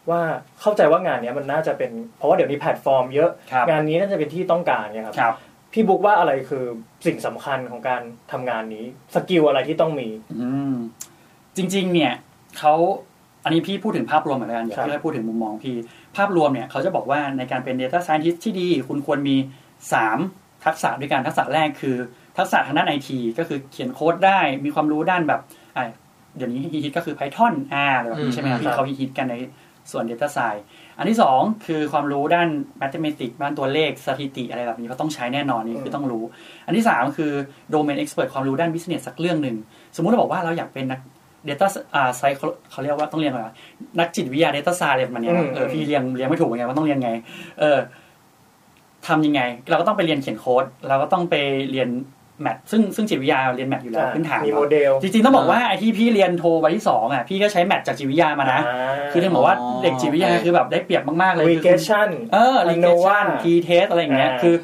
[0.10, 0.22] ว่า
[0.62, 5.36] เข้าใจว่างานเนี้ยมันน่าจะเป็นเพราะว่าเดี๋ยวนี้แพลตฟอร์มเยอะครับงานนี้น่าจะเป็นที่ต้องการเนี่ยครับครับ
[5.74, 6.63] พี่บุ๊กว่าอะไรคือ
[7.06, 10.10] สิ่งสำคัญของการทำงานนี้ skill อะไรที่ต้องมี
[10.41, 10.76] อืม
[11.58, 12.13] จริง ๆ เนี่ย
[12.58, 12.74] เขา
[13.43, 15.76] อันนี้พี่พูดถึงภาพรวมเหมือนกันเดี๋ยวครับพี่ให้พูดถึงมุมมองพี่
[16.17, 19.36] ภาพรวมเนี่ยเขาจะบอกว่าในการเป็น Data Scientist ที่ดี คุณควรมี
[20.02, 21.96] 3 ทักษะด้วยกันทักษะแรกคือ
[22.38, 25.41] ทักษะทางด้านไอทีก็คือเขียนโค้ดได้มีความรู้ด้านแบบ
[25.78, 25.86] อะ
[26.36, 29.36] เดี๋ยวนี้ฮิตๆก็คือ Python อ่าอะไรแบบนี้ใช่ไหมครับอืมที่เขาฮิตๆกันใน
[29.91, 30.63] ส่วน Data Science
[30.97, 32.50] อันที่ 2 คือความรู้ด้าน
[32.82, 36.23] Mathematics ด้านตัวเลขสถิติอะไรแบบนี้เขาต้องใช้แน่นอนนี่คือต้องรู้
[36.65, 37.32] อันที่ 3 คือ
[37.73, 39.56] Domain Expert ความรู้ด้าน Business สักเรื่องหนึ่ง
[39.95, 41.00] สมมุติเราบอกว่าเราอยากเป็นนัก
[41.50, 42.21] Data อ่าไซ
[42.71, 43.56] เขาเรียกว่าต้องเรียนอะไรวะ
[44.00, 47.10] นักจิตวิทยา Data Science อะไรประมาณเนี้ยอืมเออพี่เรียนเรียนไม่ถูกไงว่าต้องเรียนไง
[47.60, 47.80] เออ
[49.08, 51.36] ทำยังไง เราก็ต้องไปเรียนเขียนโค้ดเราก็ต้องไป
[51.71, 51.89] เรียน
[52.41, 58.62] math ซึ่งซึ่งจิตวิทยาเรียน math อยู่แล้วพื้นฐานมีโมเดลเนอะ จริงๆต้องบอกว่าไอ้ที่พี่เรียนโทใบที่สองอะพี่ก็ใช้ math จากจิตวิทยามานะ
[59.12, 64.56] คือถึงบอกว่าอ๋อเด็กจิตวิทยาโอเคคือแบบได้เปรียบมากๆเลยรีคือเกชันเออรีเก Innova ชันทีเทสอะไรอย่างเงี้ยอ่าคือ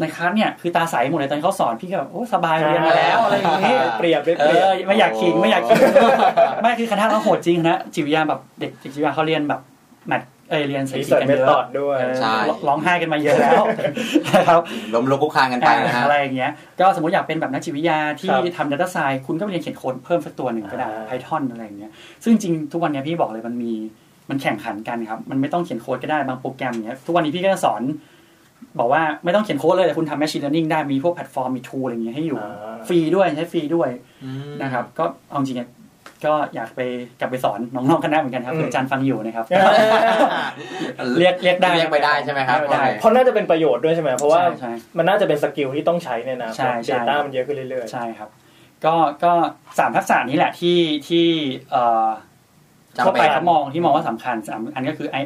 [0.00, 5.80] ในคลาสเนี่ยคือตาใสหมดเลยตอนเขาสอนพี่ก็แบบโอ้สบายเรียนมาแล้วอะไรอย่างงี้ได้เปรียบเออได้เปรียบไม่อยากขิงไม่อยากขิง
[6.62, 9.60] ไม่คือคณะเราโหดจริงนะจิตวิทยาแบบเด็กจิตวิทยาเขาเรียนแบบ
[10.08, 12.34] math เอยเรียนสรีถิติ research method กันเมเยอะด้วยเออใช่
[12.68, 13.62] ร้องไห้กันมาเยอะแล้ว
[14.34, 14.60] นะครับ
[14.94, 21.90] ล้มลุกคลุกคลานกันไปนะฮะอะไรอย่างเงี้ยก็สมมติอยากเป็นแบบนักจิตวิทยาที่ครับทำ Data Science คุณก็ไปเรียนเขียนโค้ดเพิ่มสักตัวหนึ่งก็ได้อ่า Python อะไรอย่างเงี้ย
[22.24, 23.72] ซึ่งจริงทุกวันเนี้ยพี่บอกเลยมันมี
[24.30, 27.82] มันแข่งขันกันครับมันไม่ต้องเขียนโค้ดก็ได้บางโปรแกรมอย่างเงี้ยทุกวันนี้พี่ก็จะสอน
[28.78, 33.88] บอกว่าไม่ต้องเขียนโค้ดเลยแต่คุณทำ Machine Learning ได้มีพวกแพลตฟอร์มมี tool อะไรอย่างเงี้ยให้อยู่อ่าฟรีด้วยใช้ฟรีด้วย
[34.24, 35.81] อืมนะครับก็เอาจริงๆ
[36.26, 36.80] ก็อยากไป
[37.20, 39.46] กลับไปสอนน้องๆคณะเหมือนกันครับอืมเผื่ออาจารย์ฟังอยู่นะครับ
[40.98, 48.28] เออเรียกเรียกได้เรียกไปได้ใช่ไหมครับได้เพราะน่าจะเป็นประโยชน์ด้วยใช่ไหมเพราะว่าใช่ใช่มันน่าจะเป็น skill ที่ต้องใช้ในอนาคตนะใช่ใช่ data มันเยอะขึ้นเรื่อยใช่ครับ
[48.84, 49.32] ก็ก็
[49.78, 51.26] สามทักษะนี้แหละที่ที่
[51.70, 52.08] เอ่อ
[52.96, 55.16] จำเป็นทั่วไปเขามองที่มองว่าสำคัญสามอันก็คือไอ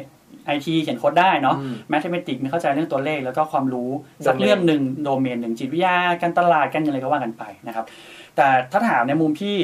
[0.45, 3.89] ไอทีเขียนโค้ดได้เนาะอืม mathematic เข้าใจเรื่องตัวเลข แล้วก็ความรู้
[4.25, 7.85] สักเรื่องหนึ่งโดเมนหนึ่งจิตวิทยาการตลาดกันอะไรก็ว่ากันไปนะครับ
[8.35, 9.57] แต่ถ้าถามในมุมพี่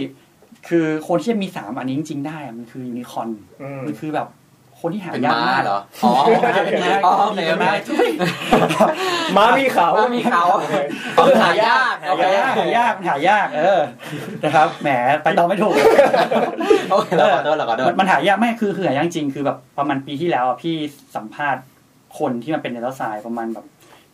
[0.68, 4.28] คือคนที่จะมีสามอันนี้จริงๆได้อะมันคือยูนิคอนๆอืมมันคือแบบ
[4.80, 8.08] คนที่หาเป็นยากม้ามากเหรอ อ๋อเป็นม้าอ๋อเป็นโอเคม้าโอเคทุย
[9.38, 10.44] ม้ามีเขาม้ามีเขา
[11.18, 13.80] ก็คือหายากโอเคหายากหายากหายาก เออ
[14.44, 14.90] นะครับ แหม
[15.24, 15.74] ไปต่อไม่ถูก
[16.92, 20.76] โอเคเราขอโทษเราขอโทมัษนมันหายากไม่คือคือหายากจริง คือแบบประมาณปีที่แล้วอะพี่
[21.16, 21.64] สัมภาษณ์
[22.20, 23.66] คนที่มาเป็น data science ประมาณแบบ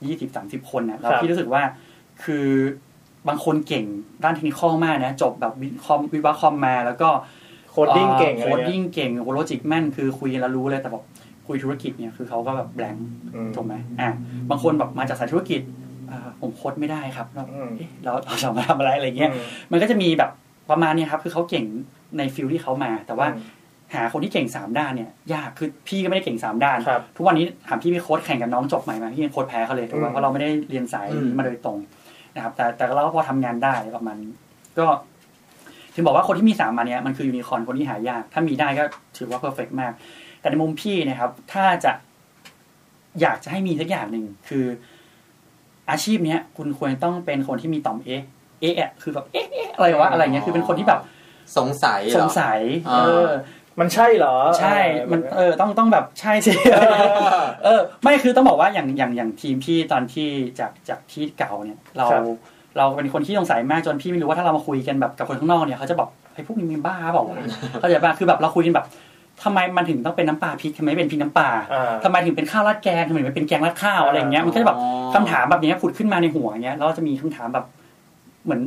[0.05, 1.61] ยี่สิบสามสิบคนนะแล้วครับพี่รู้สึกว่า
[2.23, 2.47] คือ
[3.27, 3.85] บางคนเก่ง
[4.23, 7.09] ด้านเทคนิคมากนะจบแบบวิทย์คอมวิศวะคอมมา แล้วก็
[7.71, 11.03] coding เก่งอะไรเงี้ย coding เก่ง logic แม่นคือคุยแล้วรู้เลยแต่แบบ
[11.47, 14.09] คุยธุรกิจเนี่ยคือเขาก็แบบ blank อืมถูกไหมอะ
[14.49, 15.61] บางคนแบบมาจากสายธุรกิจ
[16.11, 19.31] อ่าผมโค้ดไม่ได้ครับแล้วอืมเอ๊ะเราเราจะมาทำอะไรอะไรเงี้ย
[19.71, 20.31] มันก็จะมีแบบ
[20.69, 21.65] ประมาณเนี้ยครับ คือเขาเก่ง
[22.17, 23.57] ใน field ที่เขามา แต่ว่าอืม
[23.95, 31.77] หาคนที่เก่งสามด้านเนี่ยยากคือพี่ก็ไม่ได้เก่งสามด้านครับทุกวันนี้ถามพี่ไปโค้ดแข่งกับน้องจบใหม่มาพี่ยังโค้ดแพ้เขาเลยถูกไหมอืมเพราะเราไม่ได้เรียนสายอืมนี้มาโดยตรง
[32.39, 34.33] นะครับ แต่แต่เราก็พอทำงานได้ประมาณนี้
[34.79, 34.87] ก็
[35.95, 38.83] ถึงบอกว่าคนที่มีสามมาเนี้ยมันคือยูนิคอร์นคนที่หายาก ถ้ามีได้ก็
[39.17, 39.93] ถือว่าเพอร์เฟกมาก
[40.41, 41.91] แต่ในมุมพี่เนะครับ ถ้าจะ
[43.21, 44.65] อยากจะให้มีสักอย่างหนึ่งคือ
[45.89, 48.23] อาชีพเนี้ย คุณควรต้องเป็นคนที่มีต่อมเอ๊ะ
[48.61, 50.99] เอ๊ะอะคือแบบเอ๊ะเอ๊ะอะไรวะอะไรเงี้ยคือเป็นคนที่แบบ
[51.57, 53.29] สงสัยเหรอสงสัยอ่าเออ
[53.79, 54.77] มันใช่เหรอใช่
[55.11, 57.05] มันเอเอออต้องต้องแบบใช่สิเออ
[57.63, 60.27] เออ ไม่คือต้องบอกว่าอย่างอย่างอย่างทีมพี่ตอนที่
[60.59, 62.23] จากจากที่เก่าเนี่ย เราครับ
[62.77, 67.35] เราเป็นคนที่สงสัยมากจนพี่ไม่รู้ว่าถ้าเรามาคุยกันแบบกับคนข้างนอกเนี่ยเขาจะบอกไอ้พวกนี้มีบ้าเปล่าวะ
[67.79, 68.85] เข้าใจป่ะคือแบบเราคุยกันแบบ
[69.43, 77.65] ทำไมมันถึงต้องเป็นน้ำปลาพริกทำไมไม่เป็นพริกน้ำปลาอ่าทำไมถึงเป็นข้าวราดแกงทำไมไม่เป็นแกงราดข้าวอะไรอย่างเงี้ยมันก็จะแบบอ๋อคำถามแบบเนี้ยผุดขึ้นมาในหัวอย่างเงี้ยแล้วเราจะมีคำถามแบบ
[78.45, 78.61] เหมือน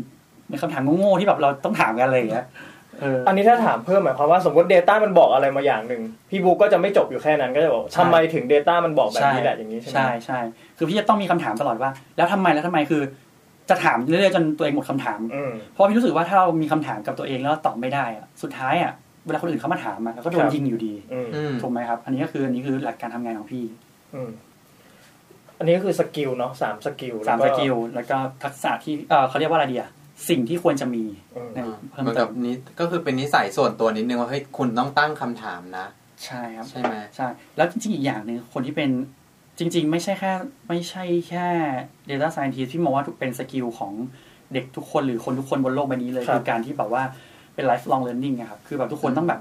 [0.44, 10.40] เหมือนคำถามโง่ๆที่แบบเราต้องถามกันอะไรอย่างเงี้ยเอออันนี้ถ้าถามเพิ่มหมายความว่าสมมติ Data มันบอกอะไรมาอย่างหนึ่งพี่บุ๊กก็จะไม่จบอยู่แค่นั้นก็จะบอกใช่ทำไมถึง Data มันบอกแบบนี้แหละอย่างนี้ใช่ไหมใช่ใช่
[10.78, 13.02] คือพี่จะต้องมีคำถามตลอดว่า แล้วทำไมแล้วทำไมคือ
[13.70, 18.92] จะถามเรื่อยๆจนตัวเองหมดคำถามอืมเพราะพี่รู้สึกว่าถ้าเรามีคำถามกับตัวเองแล้วตอบไม่ได้อะสุดท้ายอะ
[19.26, 23.64] เวลาคนอื่นเขามาถามอะเราก็โดคนรับยิงอยู่ดีอืมอืมถูกไหมครับ อันนี้ก็คืออันนี้คือหลักการทำงานของพี่
[24.14, 24.30] อืม
[25.58, 29.90] อันนี้ก็คือ skill เนาะสาม skill สามแว skill แล้วก็ทักษะที่เออเขาเรียกว่าอะไรดีอะ
[30.28, 31.04] สิ่งที่ควรจะมี
[31.36, 31.58] อืมใน
[31.90, 35.86] เพิ่มเติมเหมือนกับนี้ก็คือเป็นนิสัยส่วนตัวนิดนึงว่าเฮ้ยคุณต้องตั้งคำถามนะ
[36.24, 38.90] ใช่ครับใช่ไหมใช่ แล้วจริงๆอีกอย่างหนึ่งคนที่เป็น
[39.58, 40.32] จริง ๆ ไม่ใช่แค่
[40.68, 41.46] ไม่ใช่แค่
[42.08, 43.92] Data Scientist ที่มองว่าเป็น skill ของ
[44.52, 47.02] เด็กทุกคนหรือคนทุกคนบนโลกใบนี้เลยครับคือการที่แบบว่า
[47.54, 49.40] เป็น lifelong learning อะครับ คือแบบทุกคนต้องแบบ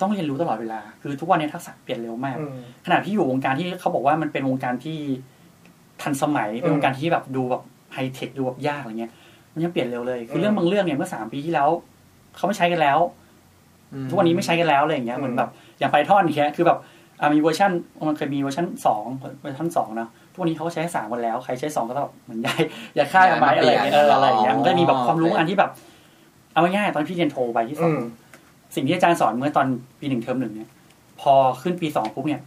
[0.00, 4.98] ต้องเรียนรู้ตลอดเวลา คือทุกวันนี้ทักษะเปลี่ยนเร็วมากอืมขณะที่อยู่วงการที่เขาบอกว่ามันเป็นวงการที่
[6.02, 7.62] ทันสมัย เป็นวงการที่แบบดูแบบ
[7.94, 9.12] ไฮเทคดูแบบยากอะไรเงี้ย
[9.58, 11.68] มันยังเปลี่ยนเร็วเลย คือเรื่องบางเรื่องเนี่ยเมื่อสามปีที่แล้ว
[12.36, 12.98] เขาไม่ใช้กันแล้ว
[14.08, 15.48] ทุกวันนี้ไม่ใช้กันแล้วอะไรอย่างเงี้ยเหมือนแบบ
[15.78, 16.78] อย่าง Python เนี้ยคือแบบ
[17.20, 17.70] อะมีเวอร์ชัน
[18.08, 19.04] มันเคยมีเวอร์ชันสอง
[19.42, 22.60] เวอร์ชันสองเนาะทุกวันนี้เขาก็ใช้สามกันแล้ว ใครใช้สองก็ต้องแบบเหมือนย้าย
[22.96, 25.70] อย่าฆ่ากันไปอะไรอย่างเงี้ยเอออะไรอย่างเงี้ยมันก็มีแบบความรู้อันที่แบบ
[26.52, 28.00] เอาง่ายๆตอนพี่เรียนโทใบที่สองอืม
[28.74, 29.66] สิ่งที่อาจารย์สอนเมื่อตอน
[30.00, 30.68] ปีหนึ่งเทอมหนึ่งเนี่ย
[31.20, 31.32] พอ
[31.62, 32.40] ขึ้นปีสองปุ๊บเนี่ย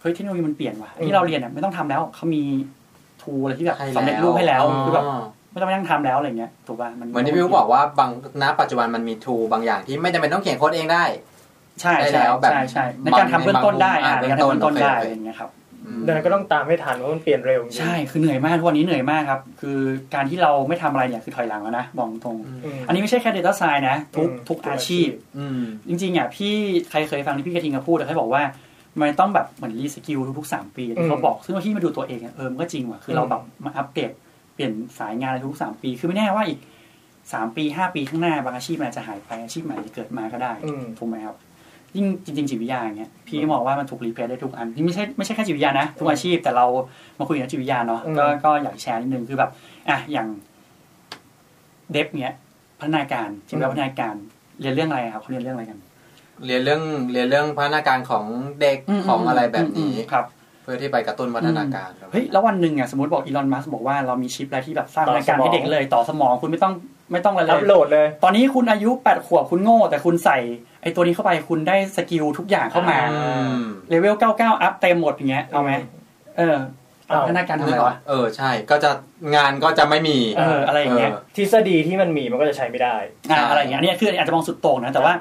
[0.00, 2.42] เฮ้ยเทคโนโลยีมันเปลี่ยนว่ะอืมที่เราเรียนเนี่ยไม่ต้องทำแล้วเขามี
[3.22, 5.22] ทูอะไรที่แบบให้สำเร็จรูปให้แล้วคือแบบอ๋อ
[5.58, 8.10] ไม่ต้องไปนั่งทำแล้วอะไรเงี้ยถูกป่ะเหมือนที่พี่อุ๊บอกว่าบาง
[8.42, 11.04] ณปัจจุบันมันมีทูบางอย่างที่ไม่จำเป็นต้องเขียนโค้ดเองได้
[11.80, 15.50] ใช่ได้ใช่แล้วแบบใช่ใช่ในการทำเบื้องต้นได้อ่าบางในการทำเบื้องต้นได้โอเคอะไรอย่างเงี้ยครับ
[15.84, 19.78] อืมดังนั้นก็ต้องตามให้ทันเพราะมันเปลี่ยนเร็วจริงๆใช่คือเหนื่อยมากทุกวันนี้เหนื่อยมากครับ คือ
[20.14, 26.54] การที่เราไม่ทำอะไรเนี่ยคือถอยหลังแล้วนะบอกตรงอืมอันนี้ไม่ใช่แค่ Data Science นะทุกอืมทุกทุกอาอาชีชีพพอืมจริงๆอะพี่
[26.90, 28.42] ใครเคยฟังที่พี่กระทิงเขาพูดเขาบอกว่า
[29.00, 34.10] มันต้องแบบเหมือน reskill ทุกๆสามปีที่เขาบอกซึ่งว่าพี่มาดูตัวเองอะเออมันก็จริงว่ะคือเราแบบมาอัปเดต
[34.58, 36.60] เปลี่ยนสายงานอะไรทุกๆสามปี คือไม่แน่ว่าอีก
[37.32, 41.36] สามปีห้าปีข้างหน้าบางอาชีพมันอาจจะหายไปอาชีพใหม่จะเกิดมาก็ได้อืมถูกไหมครับ
[41.96, 46.66] ยิ่งจริงๆจิตวิทยาอย่างเงี้ยพี่ก็มองว่ามันถูก replace ได้ทุกอันที่ไม่ใช่ไม่ใช่แค่จิตวิทยานะทุกอาชีพแต่เรา
[47.18, 49.50] มาคุยกันจิตวิทยาเนาะอืมก็ก็อยากแชร์นิดนึงคือแบบ
[49.88, 50.28] อะอย่าง
[51.92, 52.34] Dev เนี้ย
[52.80, 54.14] พัฒนาการจิตวิทยาพัฒนาการ
[54.60, 55.78] เรียนเรื่องอะไรครับเขาเรียนเรื่องอะไรกัน
[56.46, 56.82] เรียนเรื่อง
[57.12, 58.24] เรียนเรื่องพัฒนาการของ
[58.60, 58.78] เด็ก
[59.08, 66.72] ของอะไรแบบนี้อืมครับเพื่อที่ไปกระตุ้นพัฒนาการเฮ้ยแล้ววันหนึ่งอะสมมติบอกอีลอนมัสก์บอกว่าเรามีชิปอะไรที่แบบสร้างต่อพัฒนาการสมองให้เด็กเลยต่อสมองคุณไม่ต้อง
[67.12, 70.38] ไม่ต้องอะไรเลยอัปโหลดเลย ตอนนี้คุณอายุแปดขวบคุณโง่ แต่คุณใส่
[70.82, 73.18] ไอ้ตัวนี้เข้าไปคุณได้ skill ทุกอย่างเข้ามาอื
[73.58, 75.72] ม level เก้าเก้า up เต็มหมดอย่างเงี้ยเอาไหม
[76.38, 76.56] เออ
[77.08, 78.90] เอาพัฒนาการทำไมวะเออใช่ก็จะ
[79.36, 82.96] งานก็จะไม่มีเอออะไรอย่างเงี้ยทฤษฎีที่มันมีมันก็จะใช้ไม่ได้
[83.30, 85.12] อ่าใช่อะไรอย่างเงี้ยอันนี้คืออาจจะมองสุดโต่งนะแต่ว่า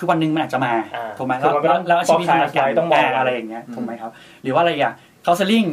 [0.00, 4.10] คือวันหนึ่งมันอาจจะมาอ่าถูกไหมคืแล้วอมันก็แล้วต้องแล้วอาชีพที่ทำงาน forecast ไว้ต้องมองอะไรอย่างเงี้ยถูกไหมครับ
[4.42, 5.66] หรือว่าอะไรอย่างเคาน์เซลิ่ง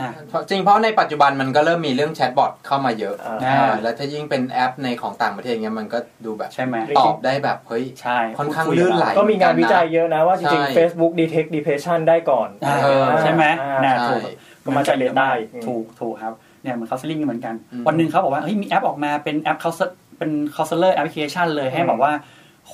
[0.00, 14.32] อ่าเพราะจริงเพราะในปัจจุบันมันก็เริ่มมีเรื่องแชทบอทเข้ามาเยอะอ่าอ่าเออแล้วถ้ายิ่งเป็นแอปในของต่างประเทศเงี้ยมันก็ดูแบบใช่ไหมตอบได้แบบเฮ้ยใช่ค่อนข้างพูดยลื่นไหลกับก็มีงานวิจัยเยอะนะว่าจริงใช่ๆ Facebook detect depression ได้ก่อนอ่าเออใช่ไหมอ่าน่าใช่ถูก
[14.64, 19.70] ก็มาจาก Data อีกถูกถูกครับเนี่ยเหมือน counseling เหมือนกันอืมวันหนึ่งเขาบอกว่าเฮ้ยมีแอปออกมาเป็นแอปเขา
[20.18, 22.12] เป็น counselor application เลยให้อืมบอกว่า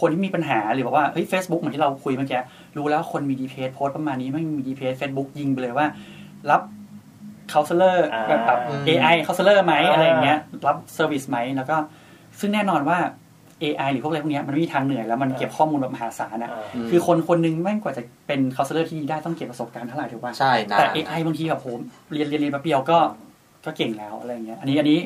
[0.01, 2.41] คนที่มีปัญหาหรือบอกว่าเฮ้ยเฟซบุ๊กเหมือนที่เราคุยเมื่อกี้
[2.77, 5.87] รู้แล้วคนมี depress โพสต์ประมาณนี้ไม่มี depress Facebook ยิงไปเลยว่า
[6.51, 6.63] รับ
[7.51, 11.77] counselor อ่าแบบ AI เคาน์เซลเลอร์ไหมอ่าอะไรอย่างเงี้ย รับ service ไหมแล้วก็
[12.41, 12.99] ซึ่งแน่นอนว่า
[13.63, 21.79] AI หรือพวกอะไรพวกเนี้ยมันไม่มีทางเหนื่อยแล้วมันเก็บข้อมูลแบบมหาศาลนะอ่ามคือคนคนหนึ่งแม่งกว่าจะเป็น counselor ที่ดีได้ต้องเก็บประสบการณ์เท่าไหร่ถูกป่ะใช่นะแต่ AI บางทีแบบผม
[22.13, 22.99] เรียนเรียนเรียนแป๊บเดียวก็
[23.65, 24.99] ก็เก่งแล้วอะไรอย่างเงี้ยอันนี้อันนี้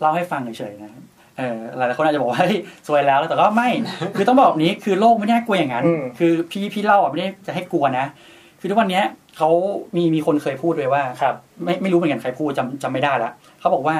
[0.00, 0.90] เล่าให้ฟังเฉยๆนะ
[1.38, 3.68] เออหลายๆคนอาจจะบอกว่าเฮ้ยซวยแล้วแต่ก็ไม่
[4.16, 8.06] คือต้องบอกแบบนี้คือโลกไม่ได้กลัวอย่างนั้น อืม คือพี่พี่เล่าอะไม่ได้จะให้กลัวนะ
[8.60, 9.04] คือทุกวันเนี้ย
[9.36, 9.50] เขา
[9.96, 13.30] มีมีคนเคยพูดเลยว่า ครับ ไม่ไม่รู้เหมือนกันใครพูดจำจำไม่ได้ละ
[13.60, 13.96] เขาบอกว่า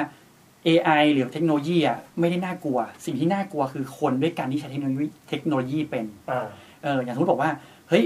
[0.67, 6.47] AI หรือเทคโนโลยีอะไม่ได้น่ากลัว สิ่งที่น่ากลัวคือคนด้วยการที่ใช้เทคโนโลยีเทคโนโลยีเป็นอ่า
[6.83, 7.51] เอออย่างสมมติบอกว่า
[7.89, 8.03] เฮ้ย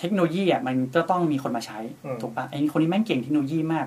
[0.00, 3.86] เทคโนโลยีอะมันจะต้องมีคนมาใช้อืม ถูกปะไอ้คนนี้แม่งเก่งเทคโนโลยีมาก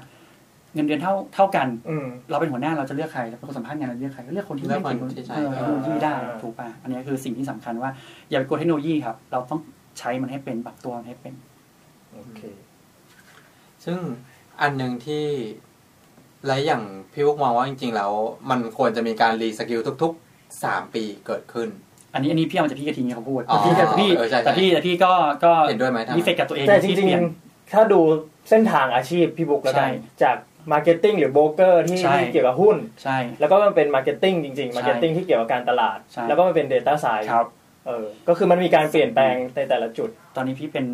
[0.73, 7.89] เงินเดือนเท่าเท่ากันอืมเราเป็นหัวหน้าเราจะเลือกใครเราเป็นคนสัมภาษณ์งานเราเลือกใครก็เลือกคนที่เลืแม่อกงคนเก่งที่ใช้เออเทคโนโลยีได้อ่าถูกปะอันนี้คือสิ่งที่สำคัญว่า
[8.29, 9.59] อย่าไปกลัวเทคโนโลยีครับ เราต้อง
[9.99, 11.33] ใช้มันให้เป็นปรับตัวมันให้เป็น
[12.13, 12.41] โอเค
[13.85, 13.97] ซึ่ง
[14.61, 15.25] อันหนึ่งที่
[16.47, 18.11] และอย่างพี่บุ๊กมองว่าจริง ๆ แล้ว
[18.49, 21.69] มันควรจะมีการ reskill ทุกๆสามปีเกิดขึ้น
[22.13, 25.11] อันนี้อันนี้พี่เอามาจากพี่กระทิงเขาพูดอ๋อแต่พี่แต่พี่เออใช่ใช่แต่พี่แต่พี่ก็
[25.43, 27.99] ก็เห็นด้วยไหมท่าน reflect กับตัวเองแต่ที่จริงเปลี่ยนๆถ้าดู
[28.49, 30.37] เส้นทางอาชีพพี่บุ๊กแล้วใช่กันจาก
[30.71, 37.47] marketing หรือโบรกเกอร์ที่ใช่ ที่เกี่ยวกับหุ้น ใช่ แล้วก็มันเป็น marketing จริงๆ marketing ที่เกี่ยวกับการตลาด ใช่ แล้วก็มันเป็น Data Science ครับ
[37.87, 40.85] เออ ก็คือมันมีการเปลี่ยนแปลงในแต่ละจุด ตอนนี้พี่เป็น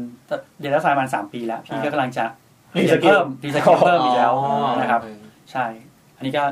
[0.60, 5.65] Data Science มาสามปีแล้ว พี่ก็อ่ากำลังจะเรียสนกิล เพิ่ม reskill เพิ่มอีกแล้วอ๋อนะครับโอเใช่
[6.18, 6.43] อันนี้ก็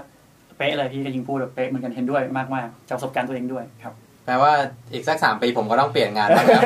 [0.58, 3.94] เป๊ะเลยพี่ก็ยิงพูดแบบเป๊ะเหมือนกันเห็นด้วยมากมากๆจากประสบการณ์ตัวเองด้วยครับ
[4.26, 4.52] แปลว่า
[4.94, 6.62] อีกสักสามปีผมก็ต้องเปลี่ยนงานแล้วนะ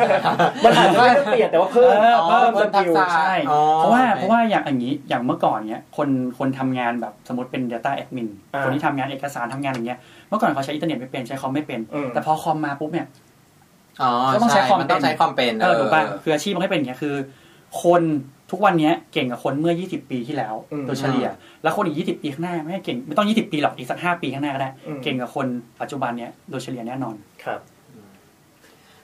[0.63, 9.99] มันอาจจะไม่ได้เปลี่ยนแต่ว่าเพิ่มเออเพิ่มเพิ่มทักษะ skill ใช่อ๋อเพราะว่าโอเคเพราะว่าอย่างอย่างนี้อย่างเมื่อก่อนเนี้ยคนคนทำงานแบบสมมติเป็น Data Admin อ่าคนที่ทำงานเอกสารทำงานอย่างเงี้ย
[10.29, 13.07] เมื่อก่อนเขาใช้อินเทอร์เน็ตไม่เป็นใช้คอมไม่เป็นอืมแต่พอคอมมาปุ๊บเนี่ย
[14.01, 17.15] อ๋อก็ต้องใช้ความมันต้องเป็นใช้ความเป็นเออถูกป่ะคืออาชีพมันให้เป็นอย่างเงี้ยคือ
[17.83, 18.03] คน
[18.51, 21.27] ทุกวันเนี้ยเก่งกว่าคนเมื่อ 20 ปีที่แล้วอืมโดยเฉลี่ย
[21.63, 25.47] แล้วคนอีก 20 ปีข้างหน้าไม่ให้เก่งไม่ต้อง 20 ปีหรอกอีกสัก 5 ปีข้างหน้าก็ได้อืมเก่งกว่าคน
[25.81, 27.59] ปัจจุบันเนี้ยโดยเฉลี่ยแน่นอนครับ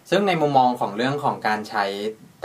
[0.09, 1.85] ซึ่งในมุมมองของเรื่องของการใช้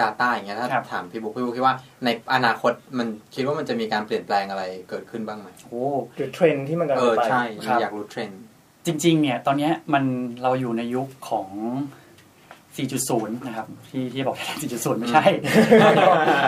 [0.00, 5.84] Data อย่างเงี้ยถ้าครับถามพี่บุ๊คพี่บุ๊คคิดว่าในอนาคตมันคิดว่ามันจะมีการเปลี่ยนแปลงอะไรเกิดขึ้นบ้างไหมโอ้
[6.16, 8.40] หรือเทรนด์ที่มันกำเอลังอไปใช่ครับอยากรู้เทรนด์
[8.86, 10.04] จริง ๆ เนี่ย ตอนเนี้ยมัน
[10.42, 11.48] เราอยู่ในยุคของ
[12.76, 14.36] 4.0 นะครับ ที่ที่บอก
[14.68, 15.24] 4.0 ไม่ใช่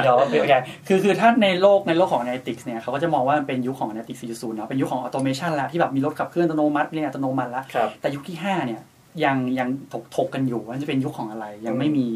[0.03, 0.55] เดี๋ยวเดี๋ยวโอเค
[0.89, 8.81] คือคือถ้าในโลกในโลกของ Analytics เนี่ยเขาก็จะมองว่ามันเป็นยุคของ Analytics 4.0เนาะเป็นยุคของ Automation แล้ว ที่แบบมีรถขับเคลื่อนอัตโนมัติเรียนอัตโนมัติแล้วครับแต่ยุคที่ 5 เนี่ย
[9.25, 12.07] ยังยังถกถกกันอยู่ว่าจะเป็นยุคของอะไร ยังไม่มี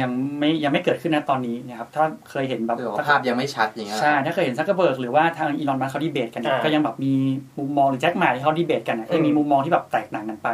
[0.00, 7.12] ยังไม่ยังไม่เกิดขึ้นนะตอนนี้นะครับถ้าเคยเห็นแบบหรือว่าภาพยังไม่ชัดอย่างเงี้ยใช่ถ้าเคยเห็นซักเกอร์เบิร์กหรือว่าทางอีลอนมัสเขาดีเบตกันเนี่ยอ่าก็ยังแบบมี
[7.58, 10.48] มุมมองหรือแจ็คหมาที่เขาดีเบตกันเนี่ยก็ยังมีอืมมุมมองที่แบบแตกต่างกันไป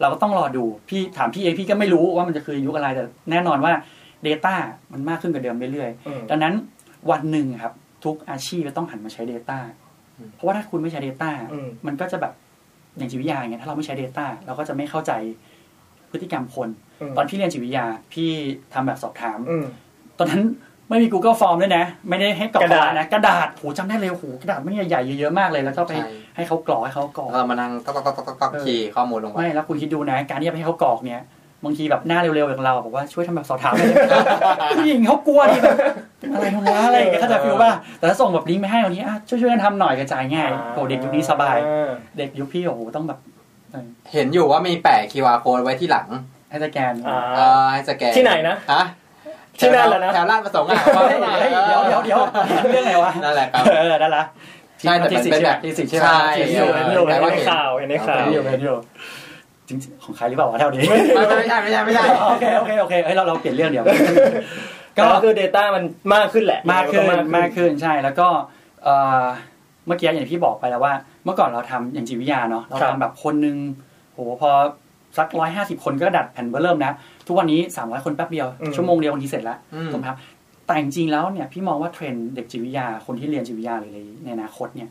[0.00, 3.72] เราก็ต้องรอดูพี่ถามพี่เองพี่ก็ไม่รู้ว่ามันจะคือยุคอะไรแต่แน่นอนว่า
[4.26, 4.54] Data
[4.92, 6.54] มันมากขึ้นกว่าเดิมเรื่อยอืมๆดังนั้น
[7.10, 7.72] วันหนึ่งครับ
[8.04, 9.58] ทุกอาชีพจะต้องหันมาใช้ Data
[10.18, 12.32] อืมเพราะว่าถ้าคุณไม่ใช้ Data อืมมันก็จะแบบ
[12.96, 15.12] อย่างจิตวิทยาอย่างเงี้ยถ้าเราไม่ใช้ Data เราก็จะไม่เข้าใจ
[16.12, 16.68] พฤติกรรมคน
[17.10, 18.28] มตอนพี่เรียนจิตวิทยาพี่
[18.74, 19.64] ทำแบบสอบถามอืม
[20.18, 20.42] ตอนนั้น
[20.88, 31.22] ไม่มี Google Form ด้วยนะ ไม่ได้ให้กรอกกระดาษนะกระดาษโหจำได้เลยโหกระดาษมันใหญ่ๆเยอะๆมากเลยแล้วก็ไปใช่ให้เขากรอกให้เขากรอกแล้วเรามานั่งต๊อกต๊อกต๊อกต๊อกต๊อกเออ key ข้อมูลลงไปไม่แล้วคุณคิดดูนะ การที่จะไปให้เขากรอกเนี่ย
[31.64, 33.94] บางทีแบบหน้าเร็วๆอย่างเราบอกว่าช่วยทำแบบสอบถามหน่อยดิ
[34.76, 35.76] ผู้หญิงเขากลัวดิแบบ
[36.34, 43.18] อะไรของวะอะไรอย่างเงี้ยเข้าใจ feel ป่ะแต่ถ้าส่งแบบลิงก์ไปให้วันนี้อะช่วยๆกันทำหน่อยกระจายง่ายโหเด็กยุคนี้สบายอ่เด็กยุคพี่โอ้โหต้องแบบ
[43.72, 46.08] เออเห็นอยู่ว่ามีแปะ QR code ไว้ที่หลัง
[46.50, 48.84] ให้สแกนอ่าเออให้สแกนที่ไหนนะฮะ
[49.60, 52.20] ที่นั่นแหละนะแถวลาดประสงค์อะเฮ้ยเฮ้ยเดี๋ยวเดี๋ยวเดี๋ยว
[52.72, 54.24] เรื่องไงวะนั่นแหละครับเออได้ละ
[54.80, 58.76] ใช่แต่มันเป็นแบบที่สิใช่ไหมใช่ที่สิเห็นอยู่เอเห็นออยู่แปลเห็นว่าในเห็นข่าวเห็นในข่าวเห็นอยู่เห็นอยู่
[59.68, 60.98] จริงๆของใครหรือเปล่าวะเท่านี้ไม่
[61.38, 63.84] ไม่ใช่ไม่ใช่ไม่ใช่โอเคโอเคโอเคเฮ้ยเราเราเปลี่ยนเรื่องเดี๋ยว
[64.96, 68.28] ก็ก็คือ Data มันมากขึ้นแหละ มากขึ้นยังไงมากขึ้นใช่แล้วก็
[69.86, 70.92] เอ่อเมื่อกี้อย่างที่บอกไปแล้วว่า
[71.24, 73.56] เมื่อก่อนเราทำอย่างจิตวิทยาเนาะเราทำแบบคนหนึง
[74.12, 74.50] โหพอ
[75.18, 76.92] สักร้อยห้าสิบคนก็ดัดแผ่นเบอร์เริ่มนะ
[77.26, 80.18] ทุกวันนี้สามร้อยคนแป๊บเดียว ชั่วโมงเดียวบางทีเสร็จแล้วอืมถูกไหมครับ
[80.66, 84.90] แต่จริงๆแล้วเนี่ยพี่มองว่าเทรนด์เด็กจิตวิทยาคนที่เรียนจิตวิทยาหรืออะไรในอนาคตเนี่ย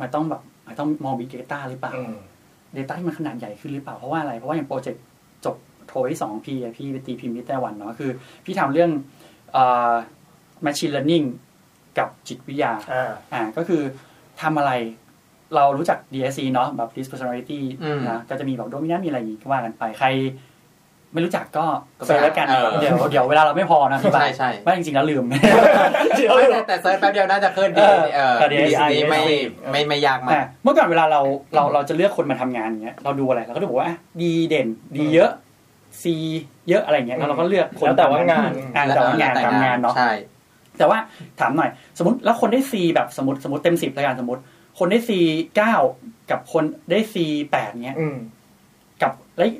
[0.00, 2.14] มันต้องแบบมันต้องมองบิ๊กเดต้าหรือเปล่าอืม
[2.76, 5.02] Data ที่มันขนาดใหญ่ขึ้นหรือเปล่า เพราะว่าอะไร เพราะว่าอย่างโปรเจกต์
[5.44, 5.56] จบ
[5.88, 8.10] โทที่สองพี่อะพี่ไปตีพิมพ์ที่ไต้หวันเนาะคือ
[8.44, 8.90] พี่ทำเรื่อง
[9.52, 9.92] เอ่อ
[10.64, 11.26] machine learning
[11.98, 13.82] กับจิตวิทยาอ่าอ่าก็คือ
[14.42, 14.72] ทำอะไร
[15.56, 20.08] เรารู้จัก DSC เนาะแบบ DISC personality อืมนะก็จะมีแบบ dominant มีอะไรอย่างงี้ก็ว่ากันไปใคร
[21.12, 21.66] ไม่รู้จักก็
[21.98, 25.38] ก็ไปเซิร์ชแล้วกันเออเดี๋ยวเดี๋ยวเวลาเราไม่พอนะพี่บ้าใช่ใช่ว่าจริงๆแล้วลืมไม่
[26.50, 29.22] แต่แต่ search แป๊บเดียวน่าจะขึ้นดีเออเออแต่ดี DISC ดีไม่
[29.70, 31.20] ไม่ไม่ยากมาอะกเมื่อก่อนเวลาเรา
[31.54, 35.30] เราเราจะเลือกคนมาทำงานอย่างเงี้ยเราดูอะไรเราก็ดูบอกว่าอะ D เด่นดีเยอะ
[36.02, 36.14] ซี
[36.68, 40.10] เยอะอะไรเงี้ยแล้วเราก็เลือกคนแล้วแต่ว่างานอะแล้วแต่ว่างานทำงานเนาะใช่
[40.78, 40.98] แต่ว่า
[41.40, 44.42] ถามหน่อย สมมติแล้วคนได้ซีแบบสมมติสมมติเต็มสิบแล้วกันสมมติ
[44.78, 45.18] คนได้ซี
[45.56, 45.74] เก้า
[46.30, 48.16] กับคนได้ซีแปดเงี้ยอืม
[49.02, 49.50] กับแล้ว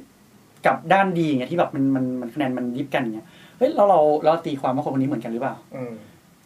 [0.67, 3.27] กับด้านดีอย่างเงี้ยที่แบบมันมันมันคะแนนมันยิบกันอย่างเงี้ย
[3.59, 5.95] เฮ้ยเราเราเราตีความว่าคนคนนี้เหมือนกันหรือเปล่าอืม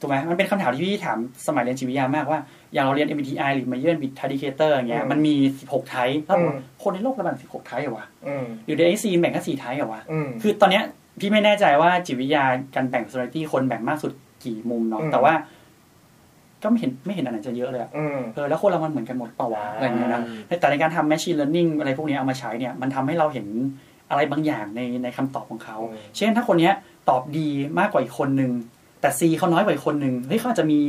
[0.01, 2.41] ถูกไหมมันเป็นคำถามที่พี่ถามสมัยเรียนจิตวิทยามากว่า
[2.73, 4.67] อย่างเราเรียน MBTI หรือ Mayer b i t t i d i c a t o
[4.69, 10.85] r อย่างเงี้ยอืมมันมี 16 ไทป์แล้วบอกว่าอืมคนในโลกระบาด16 ไทป์เหรอวะอืมหรือใน AC แบ่งแค่4ไทป์เหรอวะอืมคือตอนเนี้ย
[11.21, 12.45] พี่ไม่แน่ใจว่าจิตวิทยา
[12.75, 14.13] การแบ่ง personality คนแบ่งมากสุด
[14.45, 15.33] กี่มุมเนาะอืมแต่ว่า
[16.63, 20.23] ก็ไม่เห็นไม่เห็นอันไหนจะเยอะเลยอะอืมเออแล้วคนเรามันเหมือนกันหมดเปล่าวะอ่าอะไรอย่างเงี้ยนะ
[20.61, 23.47] แต่ในการทำ machine learning อะไรพวกเนี้ยเอามาใช้เนี่ย มันทำให้เราเห็น
[24.11, 26.75] อะไรบางอย่างในในคำตอบของเขาอืมเช่นถ้าคนเนี้ย
[27.09, 28.53] ตอบดีมากกว่าอีกคนนึง
[29.01, 30.81] แต่ C เขาน้อยกว่าอีกคนนึงเฮ้ยเขาอาจจะมี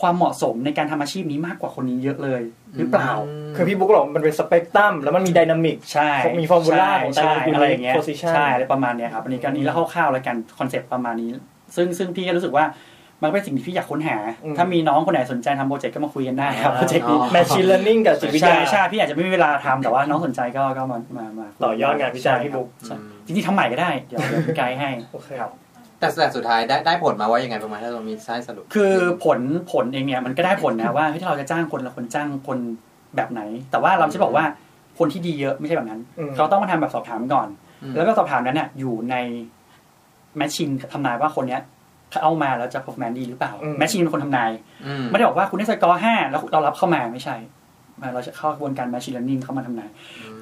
[0.00, 2.42] ความเหมาะสมในการทำอาชีพนี้มากกว่าคนนี้เยอะเลย
[2.76, 3.10] หรือเปล่า
[3.56, 11.30] คือพี่บุ๊กบอกมันเป็นสเปกตรัมแล้วมันมี dynamic ใช่มี formula ของแต่ละใช่ unique อะไรอย่างเงี้ย position ใช่อะไรประมาณเนี้ยครับอันนี้ก็อันนี้แล้วคร่าวๆแล้วกัน concept ประมาณนี้
[11.76, 12.64] ซึ่งซึ่งพี่ก็รู้สึกว่า
[13.22, 22.96] มันเป็นสิ่งที่พี่อยากค้นหาอืมถ้ามีน้องคนไหนสนใจทำโปรเจกต์ก็มาคุยกันได้ครับอ่าโปรเจกต์นี้ machine learning กับจิตวิทยาใช่ใช่พี่อาจจะไม่มีเวลาทำแต่ว่าน้องสนใจก็ก็มามามาคุยต่อยอดงานวิจัยพี่บุ๊กใช่
[23.26, 25.50] จริงๆทำใหม่ก็ได้เดี๋ยวเดี๋ยวพี่ไกด์ให้โอเคครับ
[25.98, 28.94] แต่แต่สุดท้ายได้ได้ผลมาว่ายังไงประมาณถ้าเรามีไส้สรุป คือ
[29.24, 29.38] ผล
[29.72, 32.58] ผลเองเนี่ยมันก็ได้ผลนะว่าเฮ้ยถ้าเราจะจ้างคนเราควรจ้างคน
[33.16, 34.44] แบบไหน แต่ว่าเราไม่ใช่บอกว่า
[34.98, 37.48] คนที่ D เยอะไม่ใช่แบบนั้นอืมเขาต้องมาทำแบบสอบถามก่อน
[37.82, 39.16] อืมแล้วก็สอบถามนั้นเนี่ยอยู่ใน
[40.36, 41.60] machine ทำนายว่าคนเนี้ย
[42.22, 44.50] เอามาแล้วจะ performance ดีหรือเปล่าอืม machine เป็นคนทำนาย
[44.86, 47.36] อืมไม่ได้บอกว่าคุณได้สกอร์ห้าแล้วเรารับเข้ามาไม่ใช่
[48.14, 49.90] เราจะเข้ากระบวนการ machine learning เข้ามาทำนาย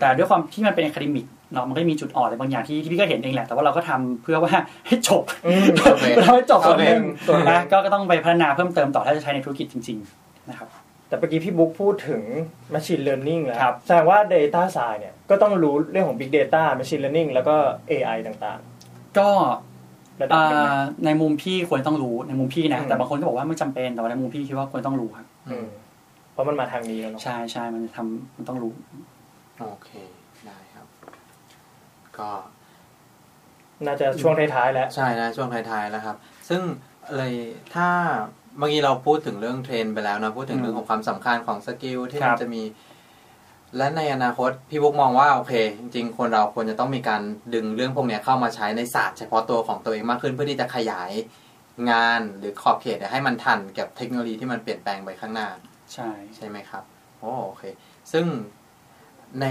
[0.01, 4.53] แต่ด้วยความที่มันเป็น academic เนาะมันก็มีจุดอ่อนอะไรบางอย่างที่ที่พี่ก็เห็นเองแหละ แต่ว่าเราก็ทำเพื่อว่า
[4.87, 10.69] ให้จบอืมโอเคเราให้จบส่วนหนึ่งส่วนหนึ่งนะก็ก็ต้องไปพัฒนาเพิ่มเติมต่อถ้าจะใช้ในธุรกิจจริง ๆ นะครับ
[11.09, 12.23] แต่เมื่อกี้พี่บุ๊กพูดถึง
[12.75, 17.57] machine learning แล้วครับแสดงว่า data science เนี่ยก็ต้องรู้เรื่องของ big data machine learning แล้วก็
[17.91, 18.61] AI ต่าง
[19.19, 19.70] ก็ๆ
[20.23, 25.67] ระดับอ่หนึ่งไหมาในมุมพี่ควรต้องรู้ในมุมพี่นะอืมแต่บางคนก็บอกว่าไม่จำเป็นแต่ว่าในมุมพี่คิดว่าควรต้องรู้ครับอืม
[26.33, 28.73] เพราะมันมาทางนี้แล้วเนาะใช่ใช่มันจะทำมันต้องรู้
[29.61, 29.91] โอเค
[30.47, 30.87] ได้ครับ
[32.19, 32.31] ก็
[33.87, 36.17] น่าจะช่วงท้ายๆแล้ว ใช่นะช่วงท้ายๆแล้วครับ
[36.49, 36.63] ซึ่ง
[37.17, 37.33] เลย
[37.75, 37.89] ถ้า
[38.59, 42.63] เมื่อกี้เราพูดถึงเรื่องเทรนด์ไปแล้วนะพูดถึงเรื่องของความสำคัญของ skill ที่ครัมันจะมีครับ
[43.77, 47.23] และในอนาคตพี่บุ๊กมองว่าโอเค จริงๆ คนเราควรจะต้องมีการ
[47.55, 51.11] ดึงเรื่องพวกนี้เข้ามาใช้ในศาสตร์เฉพาะตัวของตัวเองมากขึ้นเพื่อที่จะขยาย
[51.91, 55.49] งานหรือขอบเขตให้มันทันกับเทคโนโลยีที่มันเปลี่ยนแปลงไปข้างหน้า
[55.95, 56.83] ใช่ใช่ไหมครับ
[57.21, 57.63] โอ้โอเค
[58.13, 58.27] ซึ่ง
[59.41, 59.47] ใน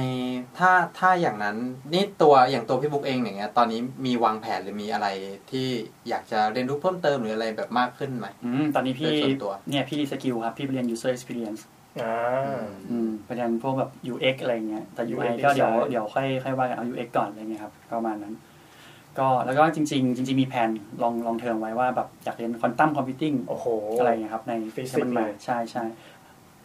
[0.58, 1.58] ถ้าถ้าอย่างนั้น
[1.94, 5.08] นี่ตัวอย่างตัวพี่บุ๊กเองอย่างเงี้ยตอนนี้มีวางแผนหรือมีอะไร
[5.52, 5.68] ที่
[6.10, 9.14] อยากจะเรียนรู้เพิ่มเติมหรืออะไรแบบมากขึ้นไหมอืมตอนนี้พี่
[9.70, 11.62] เนี่ยพี่ reskill ครับพี่เรียน user experience
[12.02, 12.60] อ่า
[12.90, 18.34] อืมไปเรียนพวกแบบ UX อะไรเงี้ย แต่ UI UX ก็เดี๋ยว design เดี๋ยวค่อยค่อยว่ากันเอา UX ก่อนอะไรเงี้ยครับประมาณนั้น
[19.20, 20.70] ก็แล้วก็จริง ๆ จริง ๆ มีแผน
[21.04, 23.66] long long term ไว้ว่าแบบอยากเรียน quantum computing โอ้โห
[24.00, 25.84] อะไรเงี้ยครับใน Physics ที่มันมาเลย ใช่ใช่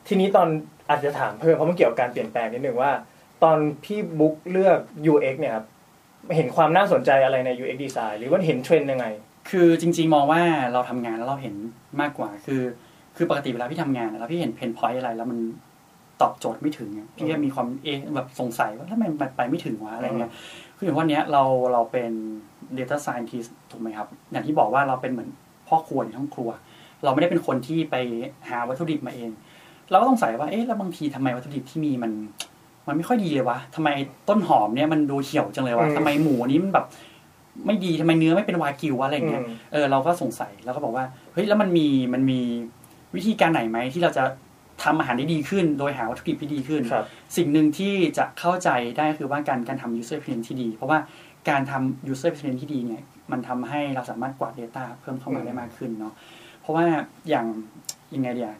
[0.08, 0.48] ทีนี้ตอน
[0.90, 2.92] อาจจะถามเพิ่มเพราะมันเกี่ยวกับการเปลี่ยนแปลงนิดนึงว่า
[3.42, 4.78] ตอนพี่บุ๊กเลือก
[5.12, 5.66] UX เนี่ยครับ
[6.36, 9.06] เห็นความน่าสนใจอะไรใน UX design หรือว่าเห็นเทรนด์ยังไง
[9.50, 11.54] คือจริง ๆ มองว่าเราทำงานแล้วเราเห็น
[12.00, 12.62] มากกว่าคือ
[13.16, 15.38] คือปกติเวลาพี่ทำงานอะแล้วพี่เห็น pain point อะไรแล้วมัน
[16.22, 20.32] ตอบโจทย์ไม่ถึงอะพี่ก็มีความเอ๊ะแบบสงสัยว่าทำไมมันไปไม่ถึงวะอะไรเงี้ย
[20.76, 21.42] คืออย่างวันเนี้ยเรา
[21.72, 22.12] เราเป็น
[22.78, 25.30] data scientist ถูกไหมครับ อย่างที่บอกว่าเราเป็นเหมือน
[25.68, 26.50] พ่อครัวในห้องครัว
[27.04, 27.96] เราไม่ได้เป็นคนที่ไป
[28.48, 29.30] หาวัตถุดิบมาเอง
[29.90, 32.12] เราก็ต้องใส่ว่าเอ๊ะแล้วบางทีทำไมวัตถุดิบที่มีมัน
[32.88, 33.88] มันไม่ค่อยดีเลยวะทำไม
[34.28, 36.86] ต้นหอมเนี่ยมันดูเหี่ยวจังเลยวะอืมทำไมหมูนี้มันแบบ
[37.66, 42.40] ไม่ดีทำไมเนื้อไม่เป็นวากิววะอะไรเงี้ยอืมเออเราก็สงสัยแล้วก็บอกว่าเฮ้ยแล้วมันมีมันมี
[43.16, 44.24] วิธีการไหนไหมที่เราจะ
[44.84, 47.04] ทำอาหารได้ดีขึ้น โดยหาวัตถุดิบที่ดีขึ้นครับ
[47.36, 50.98] สิ่งหนึ่งที่จะเข้าใจได้คือว่าการการทำ user experience ที่ดี เพราะว่า
[51.50, 53.02] การทำ user experience ที่ดีเนี่ย
[53.32, 56.12] มันทำให้เราสามารถกวาด Data เพิ่มเข้ามาอืมได้มากขึ้นเนาะ
[56.60, 56.84] เพราะว่า
[57.28, 57.46] อย่าง
[58.14, 58.52] ยังไงเดี๋ยว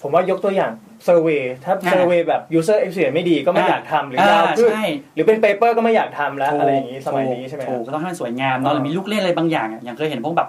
[0.00, 0.72] ผมว่ายกตัวอย่าง
[1.04, 10.48] survey ถ้าอ่า survey แบบ user experience ไม่ดีก็ไม่อยากทำหรือยาวขึ้นใช่หรือเป็น paper ก็ไม่อยากทำแล้ว อะไรอย่างนี้สมัยนี้ใช่ไหมถูกครับก็ต้องให้มันสวยงามเนาะหรือมีลูกเล่นอะไรบางอย่างอะอย่างเคยเห็นพวกแบบ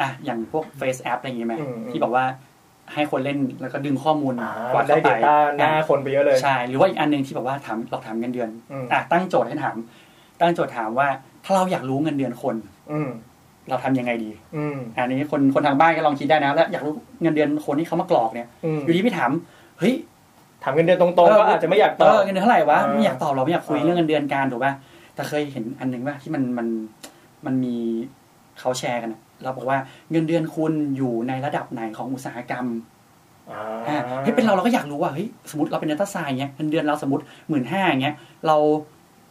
[0.00, 2.24] อะอย่างพวก Face App อะไรอย่างงี้ไหมอืมที่บอกว่า
[2.92, 9.76] ให้คนเล่นแล้วก็ดึงข้อมูลอ่ากวาดได้เข้าไป Data หน้าคนไปเยอะเลยใช่หรือว่าอีกอันหนึ่งที่บอกว่าถามเราถามเงินเดือนอืมอะตั้งโจทย์ให้ถาม
[10.40, 11.08] ตั้งโจทย์ถามว่า
[11.44, 12.56] ถ้าเราอยากรู้เงินเดือนคน
[12.92, 13.10] อืม
[13.68, 19.30] เราทำยังไงดี อืมอันนี้คนคนทางบ้านก็ลองคิดได้นะแล้วอยากรู้เงินเดือนคนที่เขามากรอกเนี่ยอืมอยู่ดีไปถาม
[19.78, 19.94] เฮ้ย
[20.62, 24.72] ถามเงินเดือนตรงๆก็อาจจะไม่อยากตเออบอเงินเดือนเท่าไหร่วะอ่าไม่อยากตอบเราไม่อยากคุยอ่าเรื่องเงินเดือนการถูกป่ะ
[25.14, 26.66] แต่เคยเห็นอันหนึ่งว่าที่มันมัน
[27.46, 27.76] มันมี
[28.60, 29.78] เขาแชร์กันอะ เราบอกว่า
[30.10, 32.66] เงินเดือนคุณอยู่ในระดับไหนของอุตสาหกรรม
[33.50, 38.14] อ่าอ่าเฮ้ยเป็นเราเราก็อยากรู้ว่าเฮ้ยสมมติเราเป็นนักไซน์เงี้ยเงินเดือนเราสมมติหมื่นห้าเงี้ย
[38.46, 38.56] เรา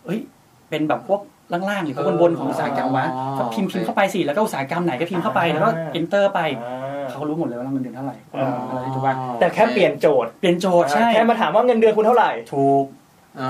[0.05, 0.20] เฮ้ย
[0.70, 1.22] เป็นแบบพวก
[1.53, 12.86] ล่างๆหรือพวกบนๆของอุตสาหกรรมวะอ๋อก็พิมพ์โอเคพิมพ์เข้าไปสิแล้วก็อุตสาหกรรมไหนก็พิมพ์เข้าไปแล้วก็ enter ไปอ่าเขารู้หมดเลยว่าเราเงินเดือนเท่าไหร่อ๋ออะไรถูกป่ะแต่แค่เปลี่ยนโจทย์เปลี่ยนโจทย์ใช่แค่มาถามว่าเงินเดือนคุณเท่าไหร่ถูก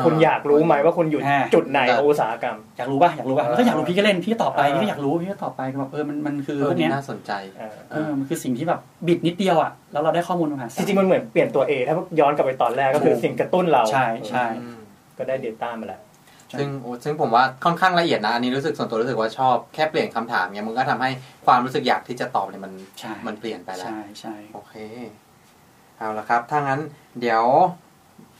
[0.05, 14.79] คุณอยากรู้ไหมว่าคุณอยู่อ่าจุดไหนของอุตสาหกรรม อยากรู้ป่ะอยากรู้ป่ะแล้วก็อยากรู้พี่ก็เล่นพี่ก็ตอบไปอ่าพี่ก็อยากรู้พี่ก็ตอบไปแบบเออมันมันคือเออเรื่องเนี้ยน่าสนใจอ่าเออมันคือสิ่งที่แบบบิดนิดเดียวอะแล้วเราได้ข้อมูลมาหาศาจลริงๆมันเหมือนเปลี่ยนตัว A ถ้าย้อนกลับไปตอนแรกก็คือถูกสิ่งกระตุ้นเราใช่ใช่อืม
[15.17, 16.01] ก็ได้ Data มาแล้ว
[16.59, 21.09] ซึ่งโอ้ซึ่งผมว่าค่อนข้างละเอียดนะอันนี้รู้สึกส่วนตัวรู้สึกว่าชอบแค่เปลี่ยนคำถามเนี่ยมันก็ทำให้
[21.45, 24.75] ความรู้สึกอยากที่จะตอบเนี่ยมันใช่มันเปลี่ยนไปแล้วใช่ใช่โอเค
[25.97, 26.79] เอาละครับถ้างั้น
[27.19, 27.43] เดี๋ยว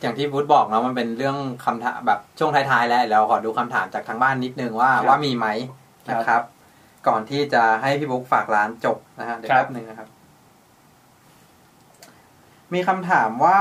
[0.04, 5.46] อย่างที่บูธบอกเนาะมันเป็นเรื่องคำถามแบบช่วงท้ายๆแล้วเราขอดูคำถามจากทางบ้านนิดนึงว่าว่ามีไหม
[6.10, 6.42] นะครับ
[7.08, 10.08] ก่อนที่จะให้พี่บุ๊กฝากร้านจบนะฮะเดี๋ยวแป๊บนึงนะครับ
[12.74, 13.60] มีคำถามว่า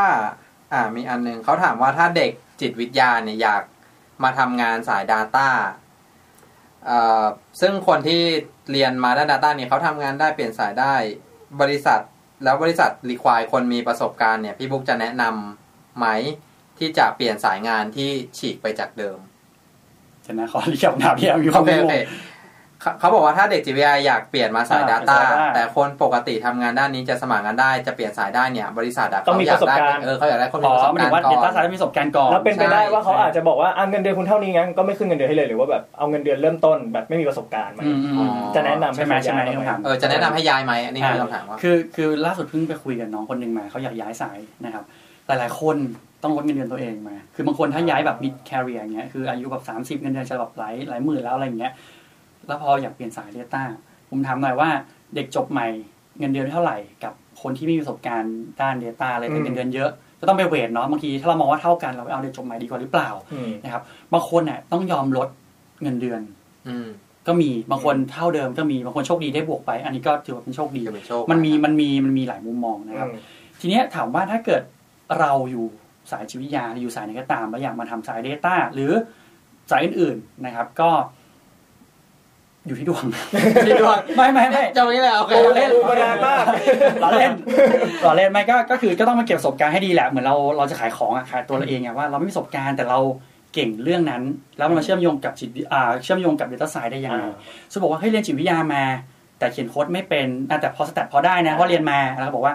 [0.74, 2.32] อ่า มีอันหนึงเขาถามว่าถ้าเด็ก
[2.62, 3.64] จิตวิทยาเนี่ยอยาก
[4.24, 5.50] มาทำงานสาย Data
[6.86, 7.26] เอ่อ
[7.62, 8.22] ซึ่งคนที่
[8.72, 10.94] เรียนมาด้าน Data เนี่ยเขาทำงานได้เปลี่ยนสายได้
[11.62, 12.00] บริษัท
[12.44, 15.63] แล้วบริษัทรีควายคนมีประสบการณ์เนี่ยพี่บุ๊กจะแนะนำ
[15.98, 16.08] ไหม
[16.80, 19.18] ที่จะเปลี่ยนสายงานที่ฉีกไปจากเดิม
[20.24, 21.96] เดี๋ยวนะขอเรียกคำถามที่มีคโอวามเครู้โอเค
[22.82, 44.86] เขาเขาบอกว่าถ้าเด็กจิตวิทยาอยากเปลี่ยนมาสายอ่า Data เป็นสาย Data แต่คนปกติทำงานด้านนี้จะสมัครงานได้จะเปลี่ยนสายได้เนี่ย บริษัทอะต้องมีเขายได้ประสบการณ์เออเขาอยากได้คนมีอ๋อประสบหมายกาถึรงว่าณ์ก่เดอนต้าไซน์มีประสบการณ์ก่อนแล้วเป็นไปได้ว่าเขาใช่อาจจะบอกว่าอะเงินเดือนคุณเท่านี้งั้นก็ไม่ขึ้นเงินเดือนให้เลยหรือว่าแบบเอาเงินเดือนเริ่มต้นแบบไม่มีประสบการณ์มาอืมอืมอ๋อจะแนะนำใช่ไหมใช่ไหมย้ายคำถามเออจะแนะนำให้ย้ายไหมอันนี้คือคำถามว่าคือคือล่าสุดเพิ่งไปคุยกับน้องคนหนึ่งมาเขาอยากย้ายสายนะครับ
[45.28, 45.78] หลาย ๆ คน
[46.24, 51.74] ต้องลดเงินเดือนตัวเองมา คือบางคนถ้าย้ายแบบ mid career อย่างเงี้ย คืออายุแบบสามสิบเงินเดือนจะแบบหลายหลายหมื่นแล้วอะไรอย่างเงี้ย
[52.48, 53.64] แล้วพออยากเปลี่ยนสาย Data
[54.10, 54.70] ผมถามหน่อยว่า
[55.16, 55.68] เด็กจบใหม่
[56.20, 65.28] เงินเดือนเท่าไหร่กับคนที่ไม่มีประสบการณ์ด้าน Data เลยแต่เงินเดือนเยอะ ก็ต้องไปเวทเนาะบางทีถ้าเรามองว่าเท่ากันเราไปเอาเด็กจบใหม่ดีกว่าหรือเปล่าอืมนะครับบางคนเนี่ยต้องยอมลด
[65.84, 66.22] เงินเดือน
[66.68, 66.88] อืม
[67.28, 73.20] ก็มีบางคนเท่าเดิมก็มีบางคนโชคดีได้บวกไป อันนี้ก็ถือว่าเป็นโชคดีจะเป็นโชคมันมีมันมีมันมีหลายมุมมองนะครับอืม
[73.60, 74.62] ทีเนี้ยถามว่าถ้าเกิด
[75.20, 75.66] เราอยู่
[76.12, 78.92] สายจิตวิทยาหรืออยู่สายไหนก็ตามแล้วอยากมาทำสาย Data หรือ
[79.72, 80.90] สายอื่นๆนะครับ ก็
[82.68, 83.04] อยู่ที่ดวง
[83.68, 86.44] ที่ดวงไม่ไม่ไม่เจ้านี้แหละโอเคโอ้เล่นดูมานานมาก
[87.02, 87.32] เราเล่น
[88.04, 93.00] เราเล่นไม่ก็ก็คือก็ต้องมาเก็บประสบการณ์ให้ดีแหละเหมือนเราเราจะขายของอะขายตัวเราเองอะว่าเราไม่มีประสบการณ์แต่เรา
[93.54, 94.24] เก่งเรื่องนั้น
[94.58, 97.34] แล้วมันมาเชื่อมโยงกับจิตวิอ่าเชื่อมโยงกับ Data Science ได้ยังไงอ่า
[97.72, 98.84] สมมติบอกว่าเฮ้ยเรียนจิตวิทยามา
[99.40, 102.54] แต่เขียนโค้ดไม่เป็นอะแต่พอสแตทพอได้นะเพราะเรียนมาแล้วก็บอกว่า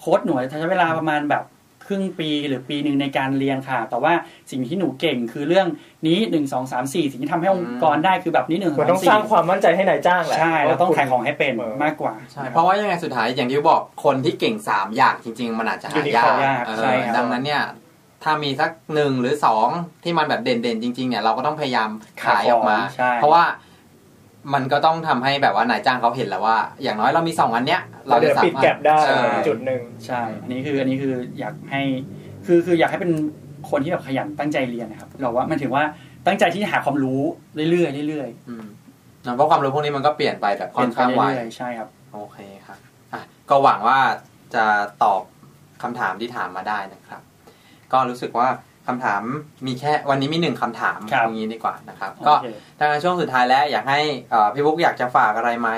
[0.00, 1.42] โค้ดหน่วยใช้เวลาประมาณแบบ
[1.88, 4.12] ครึ่งปีหรือปีหนึ่งในการเรียนค่ะ แต่ว่า
[4.50, 5.66] สิ่งที่หนูเก่งคือเรื่อง
[6.06, 17.62] นี้หนึ่งสองสามสี่สิ่งที่ทำให้องค์กรได้คือแบบนี้หนึ่งสมันอต้องงสามสร้างสี่ความมั่นใจให้นายจ้างแหละ ใช่เราต้องขายของให้เป็นเออมากกว่า ใช่เพราะว่ายังไงสุดท้ายอย่างที่บอกคนที่เก่งสามอย่างจริง ๆ มันอาจจะหายาก Unicorn ยากเออใช่ครับ ดังนั้นเนี่ย
[18.24, 19.68] ถ้ามีสักหนึ่งหรือสอง
[20.04, 21.88] ที่มันแบบเด่นๆจริงๆเนี่ยเราก็ต้องพยายาม
[22.24, 23.44] ขายออกมาใช่ เพราะว่า
[24.54, 31.82] มันก็ต้องทำให้แบบว่านายจ้างเขาเห็นแล้วว่า อย่างน้อยเรามีสองอันเนี้ย เราเราเดี๋จะยวสาปิดมารถแก็บได้ใช่จุดหนึ่งใช่อันนี้คืออันนี้คืออยากให้
[32.46, 33.12] คือคืออยากให้เป็น
[33.70, 35.82] คนที่แบบขยันตั้งใจเรียนนะครับเราว่ามันถือว่า
[36.26, 37.22] ตั้งใจที่จะหาความรู้
[37.70, 38.66] เรื่อยๆเรื่อยอืม
[39.36, 42.78] เพราะความรู้พวกนี้มันก็เปลี่ยนไปแบบๆค่อนข้างไวเรื่อยๆใช่ครับโอเคครับ
[43.12, 43.98] อะก็หวังว่า
[44.54, 44.64] จะ
[45.04, 45.22] ตอบ
[45.82, 47.22] คำถามที่ถามมาได้นะครับ
[47.92, 48.48] ก็รู้สึกว่า
[48.88, 49.22] คำถาม
[49.66, 52.46] มีแค่วันนี้มีหนึ่งคำถามครับอย่างนี้ดีกว่านะครับ ก็โอเค
[52.78, 55.70] ทางช่วงสุดท้ายแล้วอยากให้เอ่อพี่บุ๊กอยากจะฝากอะไรไหม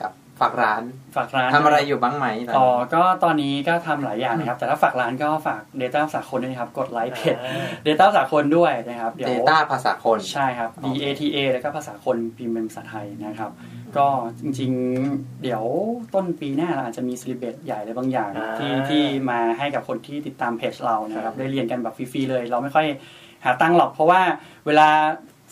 [0.00, 0.82] กับฝากร้าน
[1.16, 7.36] ฝากร้านทำอะไรอยู่บ้างไหมตอนอ๋อนี้ ก็ตอนนี้ก็ทำหลายอย่างนะครับ แต่ถ้าฝากร้านก็ฝาก Data สากลด้วยนะครับ กดไลค์เพจ
[7.86, 13.50] Data สากลด้วยนะครับเดี๋ยว Data ภาษาคน ใช่ครับ D A T A แล้วก็ภาษาคนพิมพ์เป็นภาษาไทยนะครับ
[13.96, 14.06] ก็
[14.40, 15.62] จริงๆ เดี๋ยว
[16.14, 22.86] ต้นปีหน้าเราอาจจะมีสลิเบตใหญ่อะไรบางอย่าง อ่าที่ที่มาให้กับคนที่ติดตามเพจเรานะครับ ได้เรียนกันแบบฟรีๆเลย เราไม่ค่อย
[23.44, 24.20] หาตังค์หรอกเพราะว่า
[24.66, 24.88] เวลา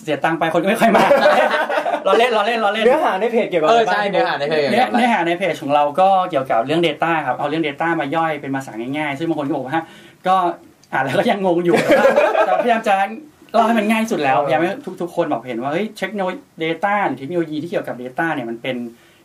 [0.02, 1.04] เสียตังค์ไปคนก็ไม่ค่อยมา
[2.04, 9.80] เราเล่นเราเล่นเราเล่น เนื้อหาในเพจเกี่ยวกับเออะอไรบ้างใช่เนื้อหาในเพจเนื้อเนื้อหาในเพจของเราก็เกี่ยวกับเรื่อง Data ครับ เอาเรื่อง Data มาย่อยเป็นภาษาง่ายๆ ซึ่งบางคนก็บอกว่า
[10.26, 10.36] ก็
[10.92, 12.12] อ่านแล้วก็ยังงงอยู่แต่ว่า
[12.46, 12.94] แต่พยายามจะ
[13.52, 14.70] เล่าให้มันง่ายที่สุดแล้วพยายามให้
[15.00, 18.76] ทุกๆคนบอกเห็นว่าเฮ้ยเทคโนโลยี Data หรือเทคโนโลยีที่เกี่ยวกับ Data เนี่ยมันเป็น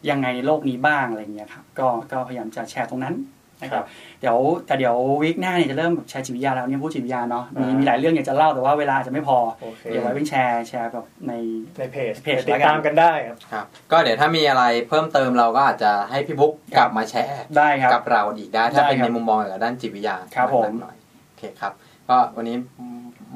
[0.10, 3.16] ยังไงในโลกนี้บ้างอะไรเงี้ยครับก็ก็พยายามจะแชร์ตรงนั้น
[3.64, 3.86] นะครับ
[4.22, 11.34] เดี๋ยวแต่เดี๋ยววีคหน้าเนี่ยจะเริ่มแบบแชร์จิตวิทยาแล้วเนี่ยพูดจิตวิทยาเนาะมีมีหลายเรื่องอยากจะเล่าแต่ว่าเวลาอาจจะไม่พอโอเคเดี๋ยวไว้เป็นแชร์แชร์แบบใน
[11.78, 21.74] ในเพจเพจติดตามกันได้ครับครับก็เดี๋ยวถ้ามีอะไรเพิ่มเติมเราก็อาจจะให้พี่บุ๊กกลับมาแชร์ได้ครับกับเราอีกได้ถ้าได้เป็นครับในมุมมองเกี่ยวกับด้านจิตวิทยาครับผมหน่อยๆโอเคครับ
[22.10, 22.58] ก็วันนี้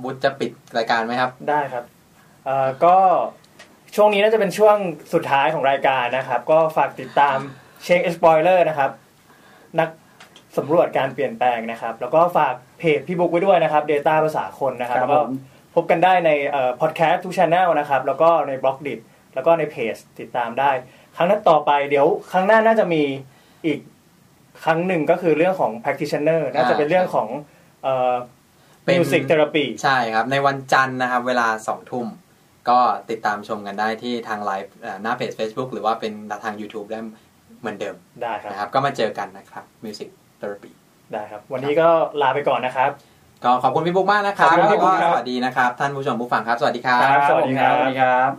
[0.06, 1.84] บุ๊จะปิดรายการไหมครับ ได้ครับ
[2.46, 2.98] เอ่อก็
[3.96, 4.78] ช่วงนี้น่าจะเป็นช่วง
[5.14, 7.38] สุดท้ายของรายการนะครับ ก็ฝากติดตาม
[7.84, 8.92] เช็ค Spoiler นะครับ
[9.80, 9.90] นัก
[10.58, 15.32] สำรวจการเปลี่ยนแปลงนะครับ แล้วก็ฝากเพจพี่บุ๊กไว้ด้วยนะครับ Data ภาษาคนนะครับครับแล้วก็ผม
[15.76, 16.32] พบกันได้ใน
[16.82, 18.94] พอดแคสต์ทุกช anel นะครับ แล้วก็ในบล็อกดิ
[19.36, 20.72] แล้วก็ในเพจติดตามได้
[21.16, 23.04] ครั้งนั้นต่อไปเดี๋ยวครั้งหน้าน่าจะมี
[23.66, 23.80] อีก
[24.64, 27.28] ครั้งหนึ่งก็คือเรื่องของ practitioner น่าจะเป็นเรื่องของ
[28.86, 32.08] เอ่อเป็น music therapy ใช่ครับ ในวันจันทร์นะครับ เวลาสองทุ่ม
[32.70, 32.80] ก็
[33.10, 36.14] ติดตามชมกันได้ที่ทางไลฟ์เอ่อหน้าเพจ Facebook หรือว่าเป็น
[36.44, 37.00] ทาง YouTube ได้
[37.60, 40.10] เหมือนเดิมได้ครับนะครับ ก็มาเจอกันนะครับ Music
[40.42, 40.72] Therapy
[41.14, 41.88] ได้ครับ วันนี้ก็
[42.22, 42.90] ลาไปก่อนนะครับ
[43.44, 48.32] ก็ขอบคุณพี่บุ๊กมากนะครับขอบคุณพี่บุ๊คแล้วครับสวัสดีนะครับ ท่านผู้ชมผู้ฟังครับ สวัสดีครับครับสวัสดีครับสวัสดีครับ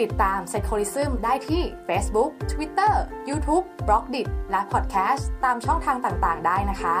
[0.00, 2.92] ติดตาม Psycholism ได้ที่ Facebook Twitter
[3.28, 6.96] YouTube b l o g d i t และ Podcast ตามช่องทางต่างๆ ได้นะคะ